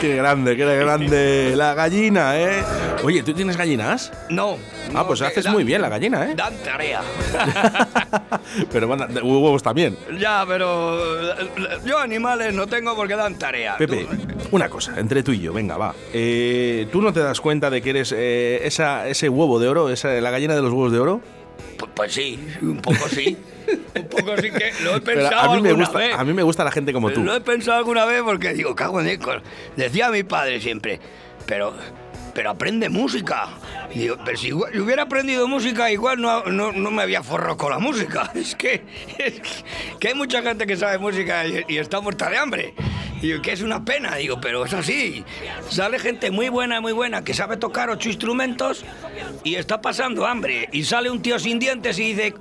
[0.00, 1.52] Qué grande, qué grande.
[1.56, 2.62] La gallina, ¿eh?
[3.02, 4.12] Oye, ¿tú tienes gallinas?
[4.28, 4.56] No.
[4.94, 6.34] Ah, pues haces muy bien la gallina, ¿eh?
[6.36, 7.00] Dan tarea.
[8.72, 9.96] Pero van a- de huevos también.
[10.18, 10.98] Ya, pero
[11.84, 13.76] yo animales no tengo porque dan tarea.
[13.76, 15.94] Pepe, Tú- una cosa, entre tú y yo, venga, va.
[16.12, 19.90] Eh, ¿Tú no te das cuenta de que eres eh, esa, ese huevo de oro,
[19.90, 21.20] esa, la gallina de los huevos de oro?
[21.78, 23.36] Pues, pues sí, un poco sí.
[23.94, 26.14] un poco sí que lo he Pero pensado a, mí me alguna gusta, vez.
[26.18, 27.22] a mí me gusta la gente como tú.
[27.22, 29.42] Lo he pensado alguna vez porque digo, cago en Dios.
[29.76, 31.00] Decía mi padre siempre,
[31.46, 31.74] pero
[32.34, 33.46] pero aprende música.
[33.94, 37.70] Digo, pero si igual- hubiera aprendido música, igual no, no, no me había forrado con
[37.70, 38.28] la música.
[38.34, 38.82] Es que,
[39.18, 39.64] es
[40.00, 42.74] que hay mucha gente que sabe música y, y está muerta de hambre.
[43.24, 45.24] Digo, que es una pena, digo, pero es así.
[45.70, 48.84] Sale gente muy buena, muy buena, que sabe tocar ocho instrumentos
[49.42, 50.68] y está pasando hambre.
[50.72, 52.34] Y sale un tío sin dientes y dice,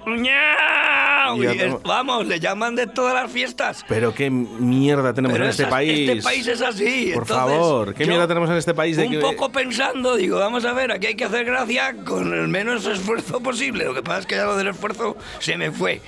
[1.37, 3.85] Y es- vamos, le llaman de todas las fiestas.
[3.87, 6.09] Pero qué mierda tenemos Pero en este es- país.
[6.09, 7.11] Este país es así.
[7.13, 10.37] Por entonces, favor, ¿qué mierda tenemos en este país de un que- poco pensando, digo,
[10.37, 13.85] vamos a ver, aquí hay que hacer gracia con el menos esfuerzo posible.
[13.85, 16.01] Lo que pasa es que ya lo del esfuerzo se me fue.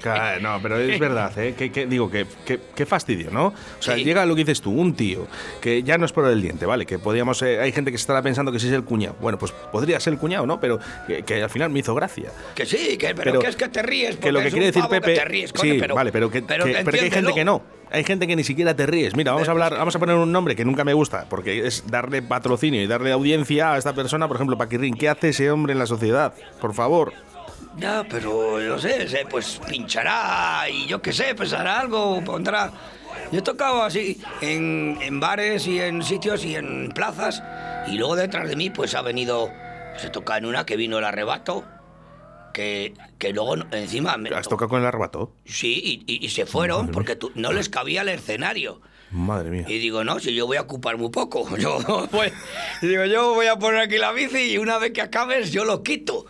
[0.00, 1.54] Claro, No, pero es verdad, ¿eh?
[1.58, 3.46] Que, que- digo, que, que- fastidio, ¿no?
[3.46, 4.03] O sea, Sí.
[4.04, 5.26] Llega lo que dices tú, un tío,
[5.60, 6.86] que ya no es por el diente, ¿vale?
[6.86, 9.16] Que podíamos, eh, hay gente que se estará pensando que sí es el cuñado.
[9.20, 10.60] Bueno, pues podría ser el cuñado, ¿no?
[10.60, 12.30] Pero que, que al final me hizo gracia.
[12.54, 14.16] que sí, que, pero, Pero que es que te ríes.
[14.16, 15.14] Que lo que quiere decir Pepe.
[15.14, 17.44] te ríes, coño, sí, pero, vale, pero que, pero que- pero que hay gente que
[17.44, 17.62] no.
[17.90, 19.14] Hay gente que ni siquiera te ríes.
[19.14, 21.84] Mira, vamos a hablar, vamos a poner un nombre que nunca me gusta, porque es
[21.86, 24.94] darle patrocinio y darle audiencia a esta persona, por ejemplo, Paquirrín.
[24.96, 26.34] ¿Qué hace ese hombre en la sociedad?
[26.60, 27.12] Por favor.
[27.76, 32.70] Ya, pero no sé, pues pinchará y yo qué sé, hará algo, pondrá.
[33.32, 37.42] Yo he tocado así en, en bares y en sitios y en plazas
[37.88, 39.50] y luego detrás de mí pues ha venido,
[39.96, 41.64] se toca en una que vino el arrebato,
[42.52, 44.16] que, que luego encima...
[44.16, 45.32] Me, ¿Has tocado con el arrebato?
[45.44, 48.80] Sí, y, y- y se fueron porque tú- no les cabía el escenario.
[49.10, 49.64] Madre mía.
[49.68, 51.46] Y digo, no, si yo voy a ocupar muy poco.
[51.58, 51.78] Yo
[52.82, 55.82] digo, yo voy a poner aquí la bici y una vez que acabes yo lo
[55.84, 56.26] quito.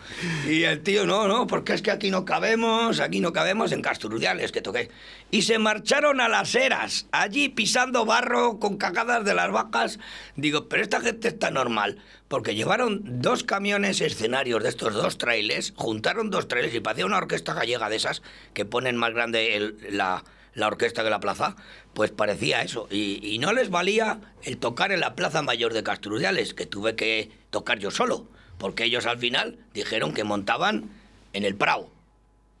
[0.47, 3.81] Y el tío, no, no, porque es que aquí no cabemos, aquí no cabemos en
[3.81, 4.91] Casturdiales que toqué.
[5.31, 9.97] Y se marcharon a las eras, allí pisando barro con cagadas de las vacas.
[10.35, 15.73] Digo, pero esta gente está normal, porque llevaron dos camiones escenarios de estos dos trailers,
[15.75, 18.21] juntaron dos trailers y parecía una orquesta gallega de esas
[18.53, 20.23] que ponen más grande el- la,
[20.55, 21.55] la orquesta de la plaza,
[21.93, 22.87] pues parecía eso.
[22.89, 27.29] Y, no les valía el tocar en la Plaza Mayor de Castrudiales, que tuve que
[27.51, 28.25] tocar yo solo,
[28.57, 30.89] porque ellos al final dijeron que montaban
[31.33, 31.89] en el Prado.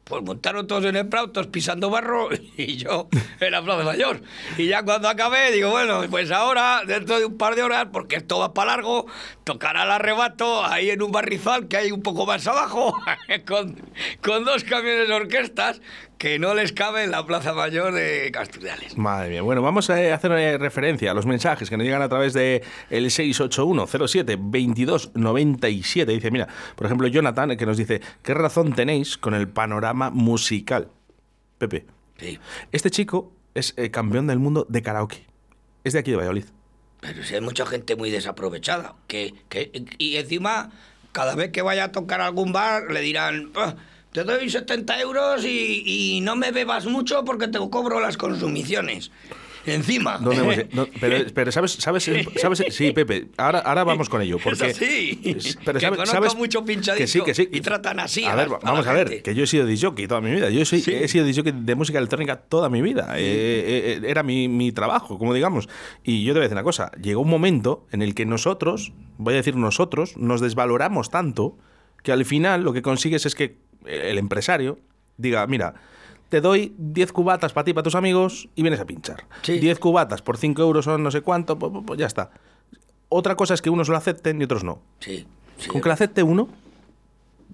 [0.03, 3.07] Pues montaron todos en el Prado, todos pisando barro, y yo
[3.39, 4.21] en la Plaza Mayor.
[4.57, 8.17] Y ya cuando acabé, digo, bueno, pues ahora, dentro de un par de horas, porque
[8.17, 9.07] esto va para largo,
[9.43, 12.95] tocará el arrebato ahí en un barrizal que hay un poco más abajo,
[13.47, 13.81] con,
[14.21, 15.81] con dos camiones de orquestas
[16.17, 18.97] que no les cabe en la Plaza Mayor de Castrudiales.
[18.97, 19.41] Madre mía.
[19.41, 22.63] Bueno, vamos a hacer eh, referencia a los mensajes que nos llegan a través de
[22.89, 26.05] el 681-07-2297.
[26.05, 30.09] Dice, mira, por ejemplo, Jonathan, eh, que nos dice, ¿qué razón tenéis con el panorama
[30.09, 30.89] musical?
[31.57, 31.85] Pepe,
[32.17, 32.39] Sí.
[32.71, 35.25] este chico es eh, campeón del mundo de karaoke.
[35.83, 36.45] Es de aquí de Valladolid.
[37.01, 38.95] Pero si hay mucha gente muy desaprovechada.
[39.07, 40.71] Que, que, y encima,
[41.11, 43.75] cada vez que vaya a tocar algún bar, le dirán, "Ah,
[44.15, 45.83] te doy 70 euros y,
[46.15, 49.11] y no me bebas mucho porque te cobro las consumiciones.
[49.65, 50.19] Encima.
[50.19, 54.37] ¿Dónde hemos- no, pero, pero sabes, sabes, sabes, sí, Pepe, ahora, ahora vamos con ello.
[54.41, 55.19] Porque, así.
[55.65, 57.57] Pero sabes, sabes mucho pinchadisco que sí, que sí.
[57.57, 60.07] y tratan así A, a ver, a vamos a, ver, que yo he sido disjockey
[60.07, 60.49] toda mi vida.
[60.49, 63.15] Yo soy, he sido disjockey de música electrónica toda mi vida.
[63.17, 65.67] Eh, eh, eh, era mi, mi trabajo, como digamos.
[66.03, 66.91] Y yo te voy a decir una cosa.
[67.01, 71.57] Llegó un momento en el que nosotros, voy a decir nosotros, nos desvaloramos tanto
[72.03, 74.79] que al final lo que consigues es que el empresario
[75.17, 75.75] diga, mira,
[76.29, 79.25] te doy 10 cubatas para ti, para tus amigos, y vienes a pinchar.
[79.41, 79.59] Sí.
[79.59, 82.31] 10 cubatas por 5 euros son no sé cuánto, pues, pues ya está.
[83.09, 84.79] Otra cosa es que unos lo acepten y otros no.
[84.99, 85.25] Sí,
[85.57, 85.69] sí.
[85.69, 86.49] Con que lo acepte uno,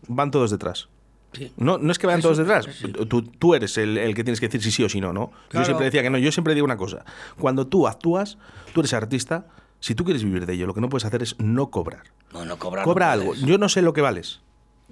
[0.08, 0.88] van todos detrás.
[1.34, 1.52] Sí.
[1.56, 2.67] No, no es que vayan Eso, todos detrás.
[3.08, 5.32] Tú, tú eres el, el que tienes que decir si sí o si no, ¿no?
[5.48, 5.62] Claro.
[5.62, 6.17] Yo siempre decía que no.
[6.17, 7.06] Yo siempre digo una cosa.
[7.39, 8.38] Cuando tú actúas,
[8.74, 9.46] tú eres artista.
[9.80, 12.04] Si tú quieres vivir de ello, lo que no puedes hacer es no cobrar.
[12.34, 12.84] No, no cobrar.
[12.84, 13.34] Cobra no algo.
[13.36, 14.41] Yo no sé lo que vales.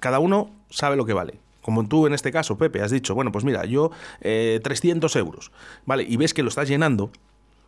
[0.00, 1.34] Cada uno sabe lo que vale.
[1.62, 3.90] Como tú en este caso, Pepe, has dicho, bueno, pues mira, yo
[4.22, 5.52] eh, 300 euros,
[5.84, 6.04] ¿vale?
[6.08, 7.10] Y ves que lo estás llenando,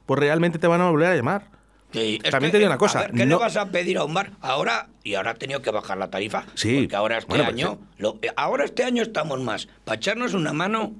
[0.06, 1.46] pues realmente te van a volver a llamar.
[1.92, 3.98] Sí, También que, te digo una a cosa, ver, ¿Qué no- le vas a pedir
[3.98, 4.30] a un bar?
[4.40, 6.46] Ahora, y ahora ha tenido que bajar la tarifa.
[6.54, 6.80] Sí.
[6.80, 7.78] Porque ahora este Bueno, pues año.
[7.98, 9.68] lo- eh, ahora este año estamos más.
[9.84, 10.94] Para echarnos una mano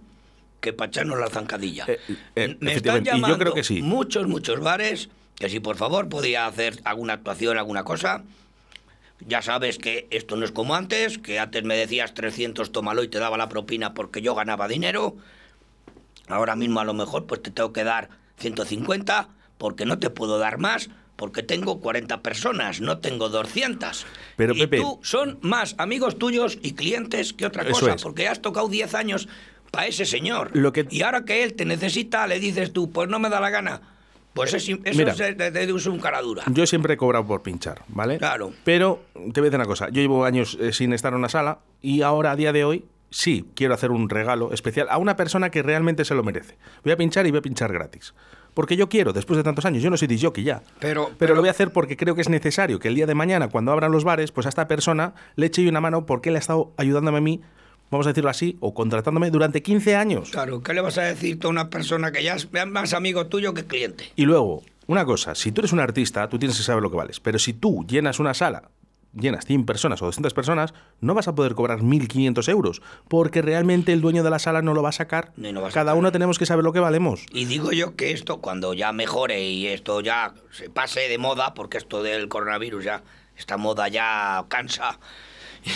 [0.60, 1.86] que para echarnos la zancadilla.
[1.88, 1.98] Eh,
[2.36, 3.80] eh, Me están efectivamente, y yo llamando creo que sí.
[3.80, 8.22] muchos, muchos bares que si por favor podía hacer alguna actuación, alguna cosa.
[9.26, 13.08] Ya sabes que esto no es como antes, que antes me decías 300, tómalo y
[13.08, 15.16] te daba la propina porque yo ganaba dinero.
[16.28, 18.08] Ahora mismo a lo mejor pues te tengo que dar
[18.38, 24.06] 150 porque no te puedo dar más porque tengo 40 personas, no tengo 200.
[24.36, 28.02] Pero, y Pepe- tú son más amigos tuyos y clientes que otra cosa, es.
[28.02, 29.28] porque has tocado 10 años
[29.70, 30.50] para ese señor.
[30.54, 33.40] Lo que- Y ahora que él te necesita, le dices tú, pues no me da
[33.40, 33.82] la gana.
[34.34, 35.12] Pues es- eso Mira.
[35.12, 36.42] es de, de- un cara dura.
[36.50, 38.18] Yo siempre he cobrado por pinchar, ¿vale?
[38.18, 38.52] Claro.
[38.64, 39.88] Pero te voy a decir una cosa.
[39.90, 42.84] Yo llevo años eh, sin estar en una sala y ahora, a día de hoy,
[43.10, 46.56] sí quiero hacer un regalo especial a una persona que realmente se lo merece.
[46.82, 48.14] Voy a pinchar y voy a pinchar gratis.
[48.54, 49.82] porque yo quiero, después de tantos años.
[49.82, 50.60] Yo no soy disjockey ya.
[50.78, 53.06] Pero- pero, pero- lo voy a hacer porque creo que es necesario que el día
[53.06, 56.28] de mañana, cuando abran los bares, pues a esta persona le eche una mano porque
[56.28, 57.40] él ha estado ayudándome a mí,
[57.92, 60.30] vamos a decirlo así, o contratándome durante 15 años.
[60.30, 63.26] Claro, ¿qué le vas a decir tú a una persona que ya es más amigo
[63.28, 64.10] tuyo que cliente?
[64.16, 66.96] Y luego, una cosa, si tú eres un artista, tú tienes que saber lo que
[66.96, 67.20] vales.
[67.20, 68.70] Pero si tú llenas una sala,
[69.14, 73.92] llenas 100 personas o 200 personas, no vas a poder cobrar 1.500 euros, porque realmente
[73.92, 75.32] el dueño de la sala no lo va a sacar.
[75.36, 75.98] Ni lo va a Cada sacar.
[75.98, 77.26] uno tenemos que saber lo que valemos.
[77.30, 81.52] Y digo yo que esto, cuando ya mejore y esto ya se pase de moda,
[81.52, 83.02] porque esto del coronavirus ya,
[83.36, 84.98] esta moda ya cansa,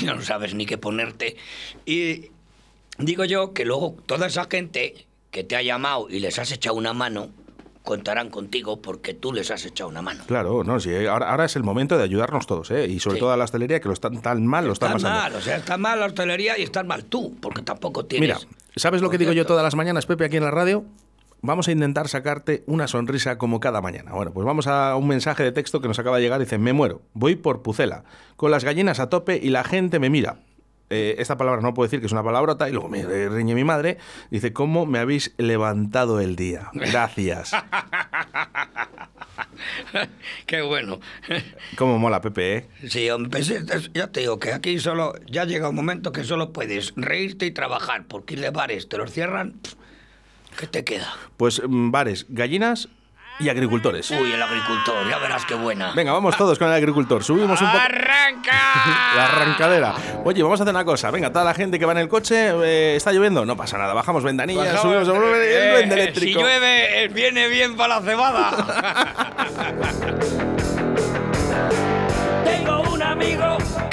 [0.01, 1.37] y no sabes ni qué ponerte.
[1.85, 2.31] Y
[2.99, 6.77] digo yo que luego toda esa gente que te ha llamado y les has echado
[6.77, 7.29] una mano,
[7.83, 10.25] contarán contigo porque tú les has echado una mano.
[10.27, 12.87] Claro, no, sí, ahora, ahora es el momento de ayudarnos todos, ¿eh?
[12.88, 13.20] Y sobre Sí.
[13.20, 15.22] todo a la hostelería que lo están tan mal, lo están Está pasando.
[15.22, 18.29] mal, o sea, está mal la hostelería y estás mal tú, porque tampoco tienes...
[18.29, 18.40] Mira,
[18.75, 20.85] ¿sabes lo que digo yo todas las mañanas, Pepe, aquí en la radio?
[21.42, 24.12] Vamos a intentar sacarte una sonrisa como cada mañana.
[24.12, 26.40] Bueno, pues vamos a un mensaje de texto que nos acaba de llegar.
[26.40, 28.05] Dice, me muero, voy por Pucela,
[28.37, 30.38] con las gallinas a tope y la gente me mira.
[30.88, 33.64] Eh, esta palabra no puedo decir que es una palabrota y luego me riñe mi
[33.64, 33.99] madre.
[34.31, 36.70] Dice, ¿cómo me habéis levantado el día?
[36.75, 37.53] Gracias.
[40.46, 41.01] Qué bueno.
[41.77, 42.68] ¿Cómo mola, Pepe, eh?
[42.88, 46.92] Sí, hombre, ya te digo que aquí solo, ya llega un momento que solo puedes
[46.96, 49.75] reírte y trabajar, porque de bares te los cierran, pff,
[50.57, 51.14] ¿qué te queda?
[51.37, 52.88] Pues mm, bares, gallinas
[53.38, 54.11] y agricultores.
[54.11, 55.92] Uy, el agricultor, ya verás qué buena.
[55.92, 57.23] Venga, vamos todos con el agricultor.
[57.23, 57.79] Subimos un poco...
[57.79, 58.53] ¡Arranca!
[59.16, 59.95] La arrancadera.
[60.25, 61.11] Oye, vamos a hacer una cosa.
[61.11, 63.45] Venga, toda la gente que va en el coche, eh, ¿está lloviendo?
[63.45, 63.95] No pasa nada.
[63.95, 66.40] Bajamos ventanillas, subimos el eh, eh, eléctrico.
[66.40, 69.31] Si llueve, eh, viene bien para la cebada.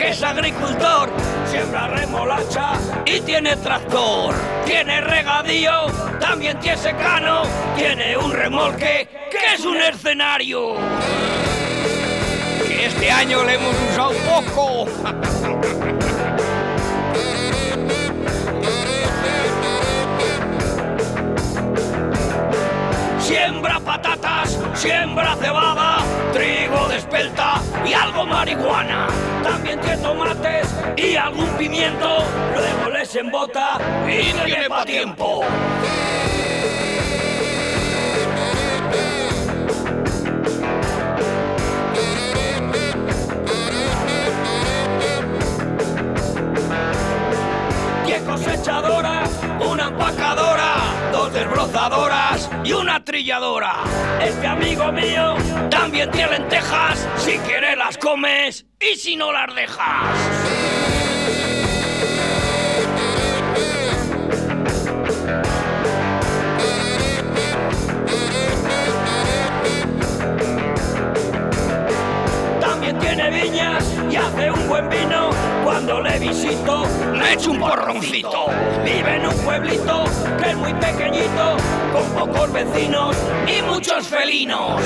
[0.10, 1.10] es agricultor,
[1.50, 2.74] siembra remolacha
[3.06, 4.36] y tiene tractor.
[4.66, 5.88] Tiene regadío,
[6.20, 7.44] también tiene secano,
[7.76, 10.76] tiene un remolque que es un escenario.
[12.68, 14.88] que este año le hemos usado poco.
[23.20, 25.98] Siembra patatas, siembra cebada,
[26.34, 27.53] trigo de espelta
[27.86, 29.08] y algo marihuana.
[29.44, 35.42] También tiene tomates y algún pimiento, luego les embota y no tiene pa' tiempo.
[48.06, 49.42] Diez cosechadoras, una
[49.93, 53.84] empacadora, dos desbrozadoras y una trilladora.
[54.21, 55.36] Este amigo mío
[55.69, 60.83] también tiene lentejas, si quieres las comes y si no las dejas.
[74.10, 75.30] Y hace un buen vino.
[75.63, 78.47] Cuando le visito, le echo un porroncito.
[78.84, 80.04] Vive en un pueblito
[80.41, 81.58] que es muy pequeñito,
[81.91, 83.15] con pocos vecinos
[83.47, 84.82] y muchos felinos.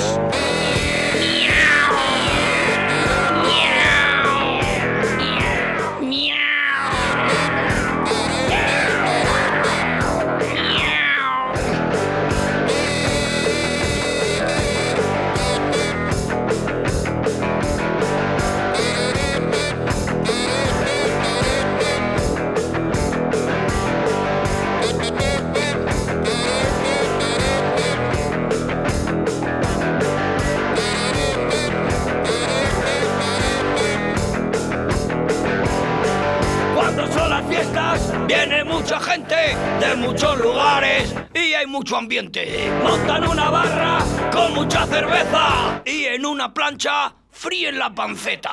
[39.80, 42.70] De muchos lugares y hay mucho ambiente.
[42.82, 43.98] Montan una barra
[44.32, 48.50] con mucha cerveza y en una plancha fríen la panceta.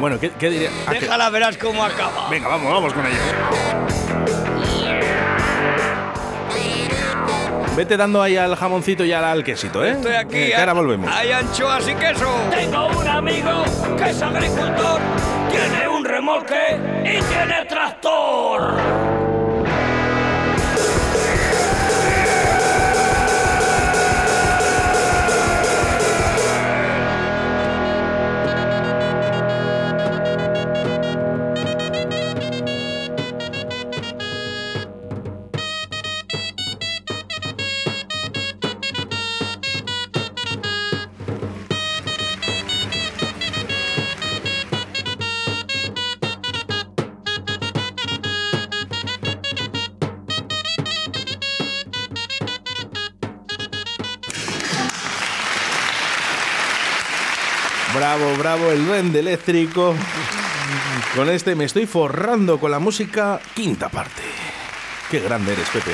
[0.00, 0.70] Bueno, ¿qué, qué diría?
[0.86, 2.28] Ah, Déjala, verás cómo acaba.
[2.28, 3.16] Venga, vamos, vamos con ello.
[7.76, 9.90] Vete dando ahí al jamoncito y al quesito, ¿eh?
[9.90, 10.36] Estoy aquí.
[10.36, 11.10] Eh, ahora volvemos.
[11.14, 12.26] Hay anchoas y queso.
[12.50, 13.64] Tengo un amigo
[13.98, 14.98] que es agricultor,
[15.50, 19.15] tiene un remolque y tiene tractor.
[58.46, 59.92] Bravo, el duende eléctrico.
[61.16, 64.22] Con este me estoy forrando con la música quinta parte.
[65.10, 65.90] Qué grande eres, Pepe.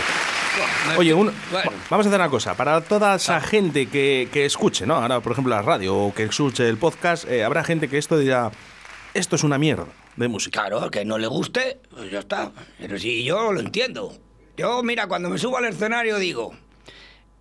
[0.99, 1.33] Oye, un-
[1.89, 2.55] vamos a hacer una cosa.
[2.55, 4.97] Para toda esa gente que, que escuche, ¿no?
[4.97, 8.19] Ahora, por ejemplo, la radio o que escuche el podcast, eh, habrá gente que esto
[8.19, 8.51] dirá,
[9.15, 9.87] esto es una mierda
[10.17, 10.61] de música.
[10.61, 12.53] Claro, que no le guste, pues ya está.
[12.79, 14.13] Pero sí, yo lo entiendo.
[14.59, 16.53] Yo, mira, cuando me subo al escenario digo,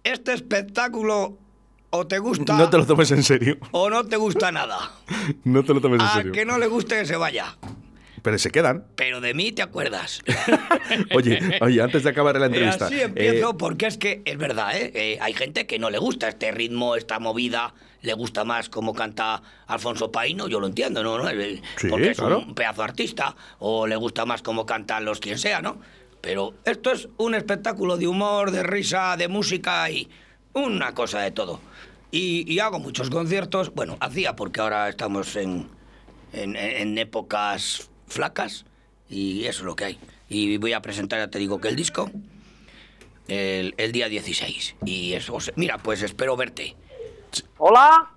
[0.05, 1.37] este espectáculo
[1.91, 3.57] o te gusta No te lo tomes en serio.
[3.71, 4.91] o no te gusta nada.
[5.43, 6.31] No te lo tomes en A serio.
[6.31, 7.55] que no le guste que se vaya.
[8.23, 8.85] Pero se quedan.
[8.95, 10.21] Pero de mí te acuerdas.
[11.15, 12.85] Oye, oye, antes de acabar la entrevista.
[12.85, 14.91] Así eh, empiezo porque es que es verdad, ¿eh?
[14.93, 18.93] Eh, Hay gente que no le gusta este ritmo, esta movida, le gusta más como
[18.93, 21.17] canta Alfonso Paino, yo lo entiendo, ¿no?
[21.17, 21.29] ¿No?
[21.29, 22.39] Eh, Sí, porque es claro.
[22.39, 25.79] un pedazo artista, o le gusta más como cantan los quien sea, ¿no?
[26.21, 30.07] Pero esto es un espectáculo de humor, de risa, de música y
[30.53, 31.59] una cosa de todo.
[32.11, 35.69] Y, y hago muchos conciertos, bueno, hacía porque ahora estamos en,
[36.33, 38.65] en, en épocas flacas
[39.09, 39.99] y eso es lo que hay.
[40.27, 42.09] Y voy a presentar, ya te digo, que el disco
[43.27, 44.75] el, el día 16.
[44.85, 46.75] Y eso, mira, pues espero verte.
[47.57, 48.09] Hola,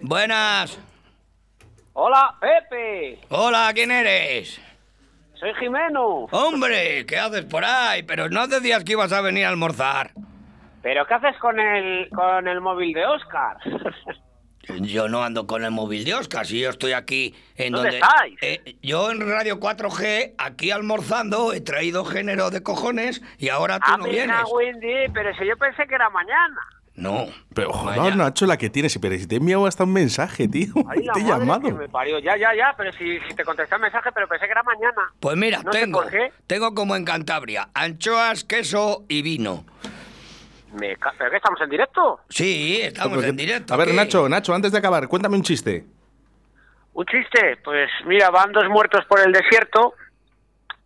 [0.00, 0.78] Buenas.
[1.92, 3.20] hola, Pepe.
[3.28, 4.60] Hola, ¿quién eres?
[5.38, 6.26] Soy Jimeno.
[6.32, 8.02] Hombre, ¿qué haces por ahí?
[8.02, 10.12] Pero no decías que ibas a venir a almorzar.
[10.82, 13.56] ¿Pero qué haces con el, con el móvil de Oscar?
[14.82, 18.06] Yo no ando con el móvil de Oscar, si yo estoy aquí en ¿Dónde donde...
[18.06, 18.38] estáis?
[18.42, 23.86] Eh, yo en Radio 4G, aquí almorzando, he traído género de cojones y ahora tú
[23.88, 24.36] ah, no me vienes.
[24.80, 26.60] diez, pero si yo pensé que era mañana.
[26.94, 27.26] No.
[27.54, 28.14] Pero joder.
[28.14, 28.96] Nacho, la que tienes.
[28.98, 30.74] Pero si te he enviado hasta un mensaje, tío.
[30.88, 31.60] Ay, la te he madre llamado.
[31.62, 32.18] que me parió.
[32.18, 35.10] Ya, ya, ya, pero si, si te contesté el mensaje, pero pensé que era mañana.
[35.18, 36.02] Pues mira, No tengo,
[36.46, 39.64] tengo como en Cantabria, anchoas, queso y vino.
[40.72, 42.20] Me ca- ¿Pero qué, estamos en directo?
[42.28, 43.74] Sí, estamos en directo.
[43.74, 43.94] A ver, ¿qué?
[43.94, 45.84] Nacho, Nacho, antes de acabar, cuéntame un chiste.
[46.92, 47.56] ¿Un chiste?
[47.64, 49.94] Pues mira, van dos muertos por el desierto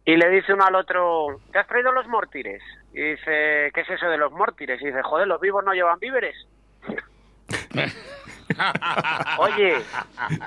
[0.04, 2.62] y le dice uno al otro, ¿te has traído los mórtires?
[2.92, 4.80] Y dice, ¿qué es eso de los mórtires?
[4.82, 6.36] Y dice, joder, los vivos no llevan víveres.
[9.38, 9.76] Oye,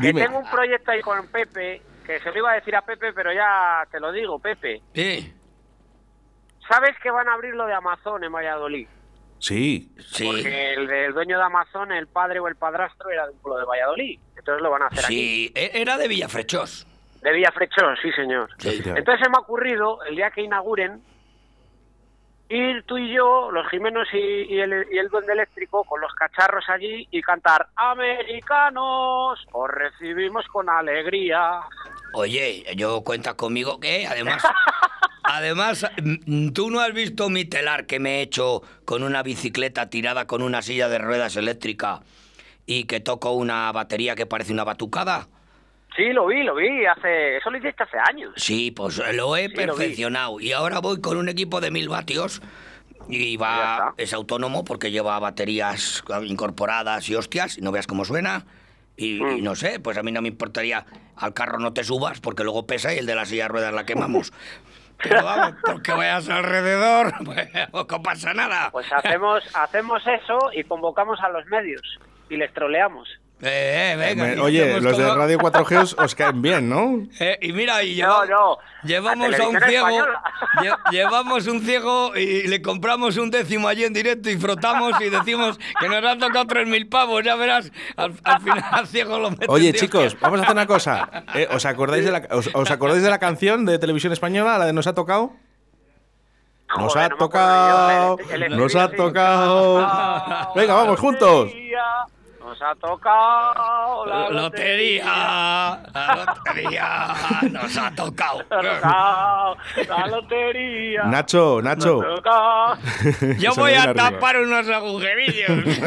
[0.01, 3.11] que tengo un proyecto ahí con Pepe, que se lo iba a decir a Pepe,
[3.13, 4.81] pero ya te lo digo, Pepe.
[4.93, 5.33] Sí,
[6.69, 8.88] ¿Sabes que van a abrir lo de Amazon en Valladolid?
[9.39, 9.91] Sí.
[9.99, 10.25] sí.
[10.25, 13.59] Porque el, del dueño de Amazon, el padre o el padrastro, era de un pueblo
[13.59, 14.19] de Valladolid.
[14.35, 15.15] Entonces lo van a hacer aquí.
[15.15, 16.88] Sí, e- era de Villafrechós.
[17.21, 18.49] De Villafrechón, sí, señor.
[18.59, 18.81] Sí.
[18.85, 21.01] Entonces se me ha ocurrido, el día que inauguren,
[22.49, 24.17] ir tú y yo, los Jimenos y,
[24.53, 30.45] y el, y el Duende Eléctrico, con los cacharros allí y cantar Americanos, os recibimos
[30.47, 31.59] con alegría.
[32.13, 34.41] Oye, yo cuenta conmigo que además,
[35.28, 39.89] además, mm, tú no has visto mi telar que me he hecho con una bicicleta
[39.89, 42.01] tirada con una silla de ruedas eléctrica
[42.65, 45.28] y que toco una batería que parece una batucada.
[45.95, 48.32] Sí, lo vi, lo vi, hace eso lo hiciste hace años.
[48.36, 49.65] Sí, pues lo he Sí, lo vi.
[49.67, 52.41] perfeccionado y ahora voy con un equipo de mil vatios
[53.09, 58.45] y va es autónomo porque lleva baterías incorporadas y hostias y no veas cómo suena
[58.97, 59.38] y, Mm.
[59.38, 62.43] y no sé, pues a mí no me importaría al carro no te subas porque
[62.43, 64.34] luego pesa y el de la silla de ruedas la quemamos.
[65.01, 68.69] Pero vamos, porque vayas alrededor, pues no pasa nada.
[68.71, 73.07] Pues hacemos, hacemos eso y convocamos a los medios y les troleamos.
[73.39, 77.03] Eh, eh, venga, Me- y Oye, los de Radio 4G os, os caen bien, ¿no?
[77.19, 79.88] Eh, y mira, y No, lleva- no, llevamos a a un ciego,
[80.63, 85.09] lle- llevamos un ciego y le compramos un décimo allí en directo y frotamos y
[85.09, 89.19] decimos que nos han tocado tres mil pavos, ya verás, al, al final al ciego
[89.19, 89.47] lo meten.
[89.51, 91.07] Oye, chicos, que- vamos a hacer una cosa.
[91.35, 94.65] Eh, ¿os, acordáis de la, os, os acordáis de la canción de televisión española, la
[94.65, 95.33] de Nos ha tocado?
[96.75, 99.75] Nos Joder, ha no tocado, yo, el- el nos ha tocado.
[100.55, 101.51] Venga, vamos, juntos.
[102.47, 107.07] Nos ha tocado la lotería, la lotería,
[107.51, 108.37] nos ha tocado.
[108.49, 109.57] Nos ha tocado
[109.89, 111.03] la lotería.
[111.03, 112.01] Nacho, Nacho.
[112.01, 112.77] Nos ha tocado.
[113.37, 114.11] Yo Se voy a arriba.
[114.11, 115.49] tapar unos agujerillos.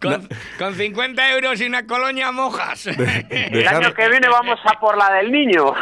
[0.00, 2.86] con, con 50 euros y una colonia mojas.
[2.86, 5.74] El año que viene vamos a por la del niño.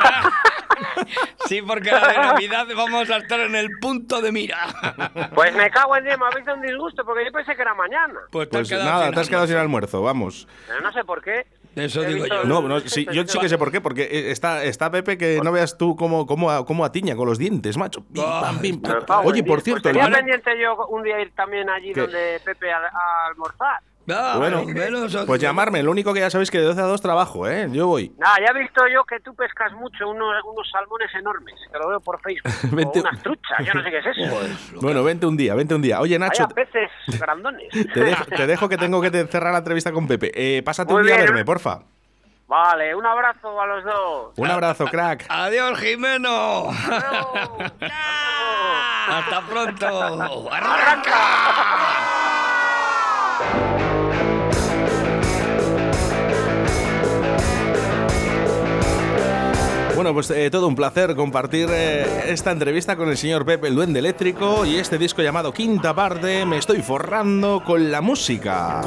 [1.50, 4.56] Sí, porque la de Navidad vamos a estar en el punto de mira.
[5.34, 7.74] Pues me cago en Dios, me habéis dado un disgusto porque yo pensé que era
[7.74, 8.20] mañana.
[8.30, 10.00] Pues, te has Pues quedado nada, sin te has quedado sin almuerzo.
[10.00, 10.46] vamos.
[10.68, 11.46] Pero no sé por qué.
[11.74, 12.44] Eso digo yo.
[12.44, 15.40] No, no, sí, yo sí que sé por qué, porque eh, está, está Pepe que
[15.42, 18.04] no veas tú cómo, cómo, cómo atiña con los dientes, macho.
[18.12, 19.26] Pim, pam, pim, pam.
[19.26, 19.64] Oye, por Dios.
[19.64, 22.00] cierto, Pues tenía pendiente yo un día ir también allí ¿Qué?
[22.02, 23.80] donde Pepe a, a almorzar.
[24.08, 25.82] Ah, Bueno, menos pues llamarme.
[25.82, 27.68] Lo único que ya sabéis que de 12 a 2 trabajo, ¿eh?
[27.70, 28.12] Yo voy.
[28.18, 31.88] Nada, ya he visto yo que tú pescas mucho unos, unos salmones enormes, que lo
[31.88, 32.52] veo por Facebook.
[32.74, 34.80] Vente- o unas truchas, yo no sé qué es eso.
[34.80, 36.00] Bueno, vente un día, vente un día.
[36.00, 36.90] Oye, Nacho, Vaya peces
[37.20, 37.68] grandones.
[37.94, 40.32] te dejo, te dejo que tengo que te- cerrar la entrevista con Pepe.
[40.34, 41.28] Eh, pásate Muy un día a bien.
[41.28, 41.80] verme, porfa.
[42.48, 44.32] Vale, un abrazo a los dos.
[44.36, 45.24] Un abrazo, crack.
[45.28, 46.68] Adiós, Jimeno.
[46.70, 47.72] Adiós.
[49.08, 50.50] Hasta pronto.
[60.00, 63.74] Bueno, pues eh, todo un placer compartir eh, esta entrevista con el señor Pepe, el
[63.74, 68.80] duende eléctrico, y este disco llamado Quinta Parte, Me estoy forrando con la música.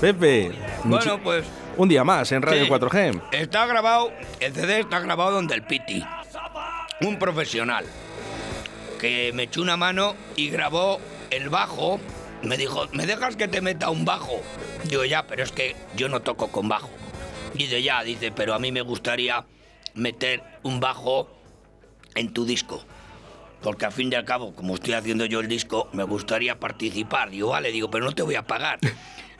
[0.00, 0.52] Pepe,
[0.84, 1.44] Bueno, pues
[1.76, 2.70] un día más en Radio Sí.
[2.70, 3.20] 4G.
[3.32, 4.10] Está grabado,
[4.40, 6.02] el CD está grabado donde el Piti,
[7.02, 7.84] un profesional,
[8.98, 12.00] que me echó una mano y grabó el bajo.
[12.42, 14.40] Me dijo, ¿me dejas que te meta un bajo?
[14.84, 16.88] Digo, ya, pero es que yo no toco con bajo.
[17.52, 19.44] Dice, ya, dice, pero a mí me gustaría
[19.94, 21.28] meter un bajo
[22.14, 22.82] en tu disco.
[23.62, 27.30] Porque al fin y al cabo, como estoy haciendo yo el disco, me gustaría participar.
[27.30, 28.78] Digo, vale, digo, pero no te voy a pagar.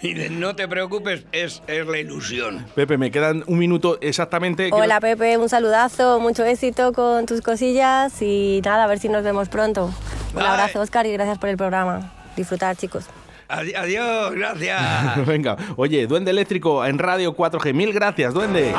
[0.03, 2.67] Y no te preocupes, es, es la ilusión.
[2.75, 4.69] Pepe, me quedan un minuto exactamente.
[4.73, 9.23] Hola Pepe, un saludazo, mucho éxito con tus cosillas y nada, a ver si nos
[9.23, 9.95] vemos pronto.
[10.31, 10.45] Un Bye.
[10.45, 12.13] abrazo Oscar y gracias por el programa.
[12.35, 13.05] Disfrutar chicos.
[13.53, 14.81] Adi- Adiós, gracias.
[15.27, 17.75] Venga, oye, Duende Eléctrico en Radio 4G.
[17.75, 18.73] Mil gracias, Duende.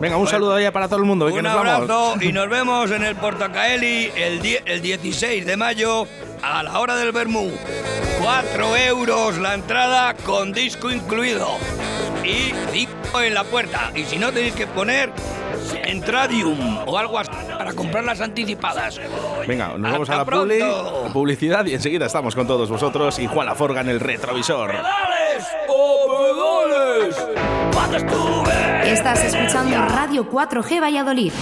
[0.00, 1.26] Venga, un saludo allá para todo el mundo.
[1.26, 1.66] que Un vamos.
[1.66, 6.06] abrazo y nos vemos en el Portacaeli el, el 16 de mayo
[6.42, 7.50] a la hora del Bermú.
[8.22, 11.48] 4 euros la entrada con disco incluido
[12.24, 13.90] y 5 en la puerta.
[13.94, 15.10] Y si no tenéis que poner
[15.84, 19.00] Entradium o algo así para comprar las anticipadas.
[19.46, 23.26] Venga, nos vamos a Hasta la publi- publicidad y enseguida estamos con todos vosotros y
[23.26, 24.70] Juan Laforga en el retrovisor.
[24.70, 25.46] ¡Pedales!
[25.68, 27.26] ¡Oh, pedales!
[28.84, 31.32] Estás escuchando Radio 4G Valladolid.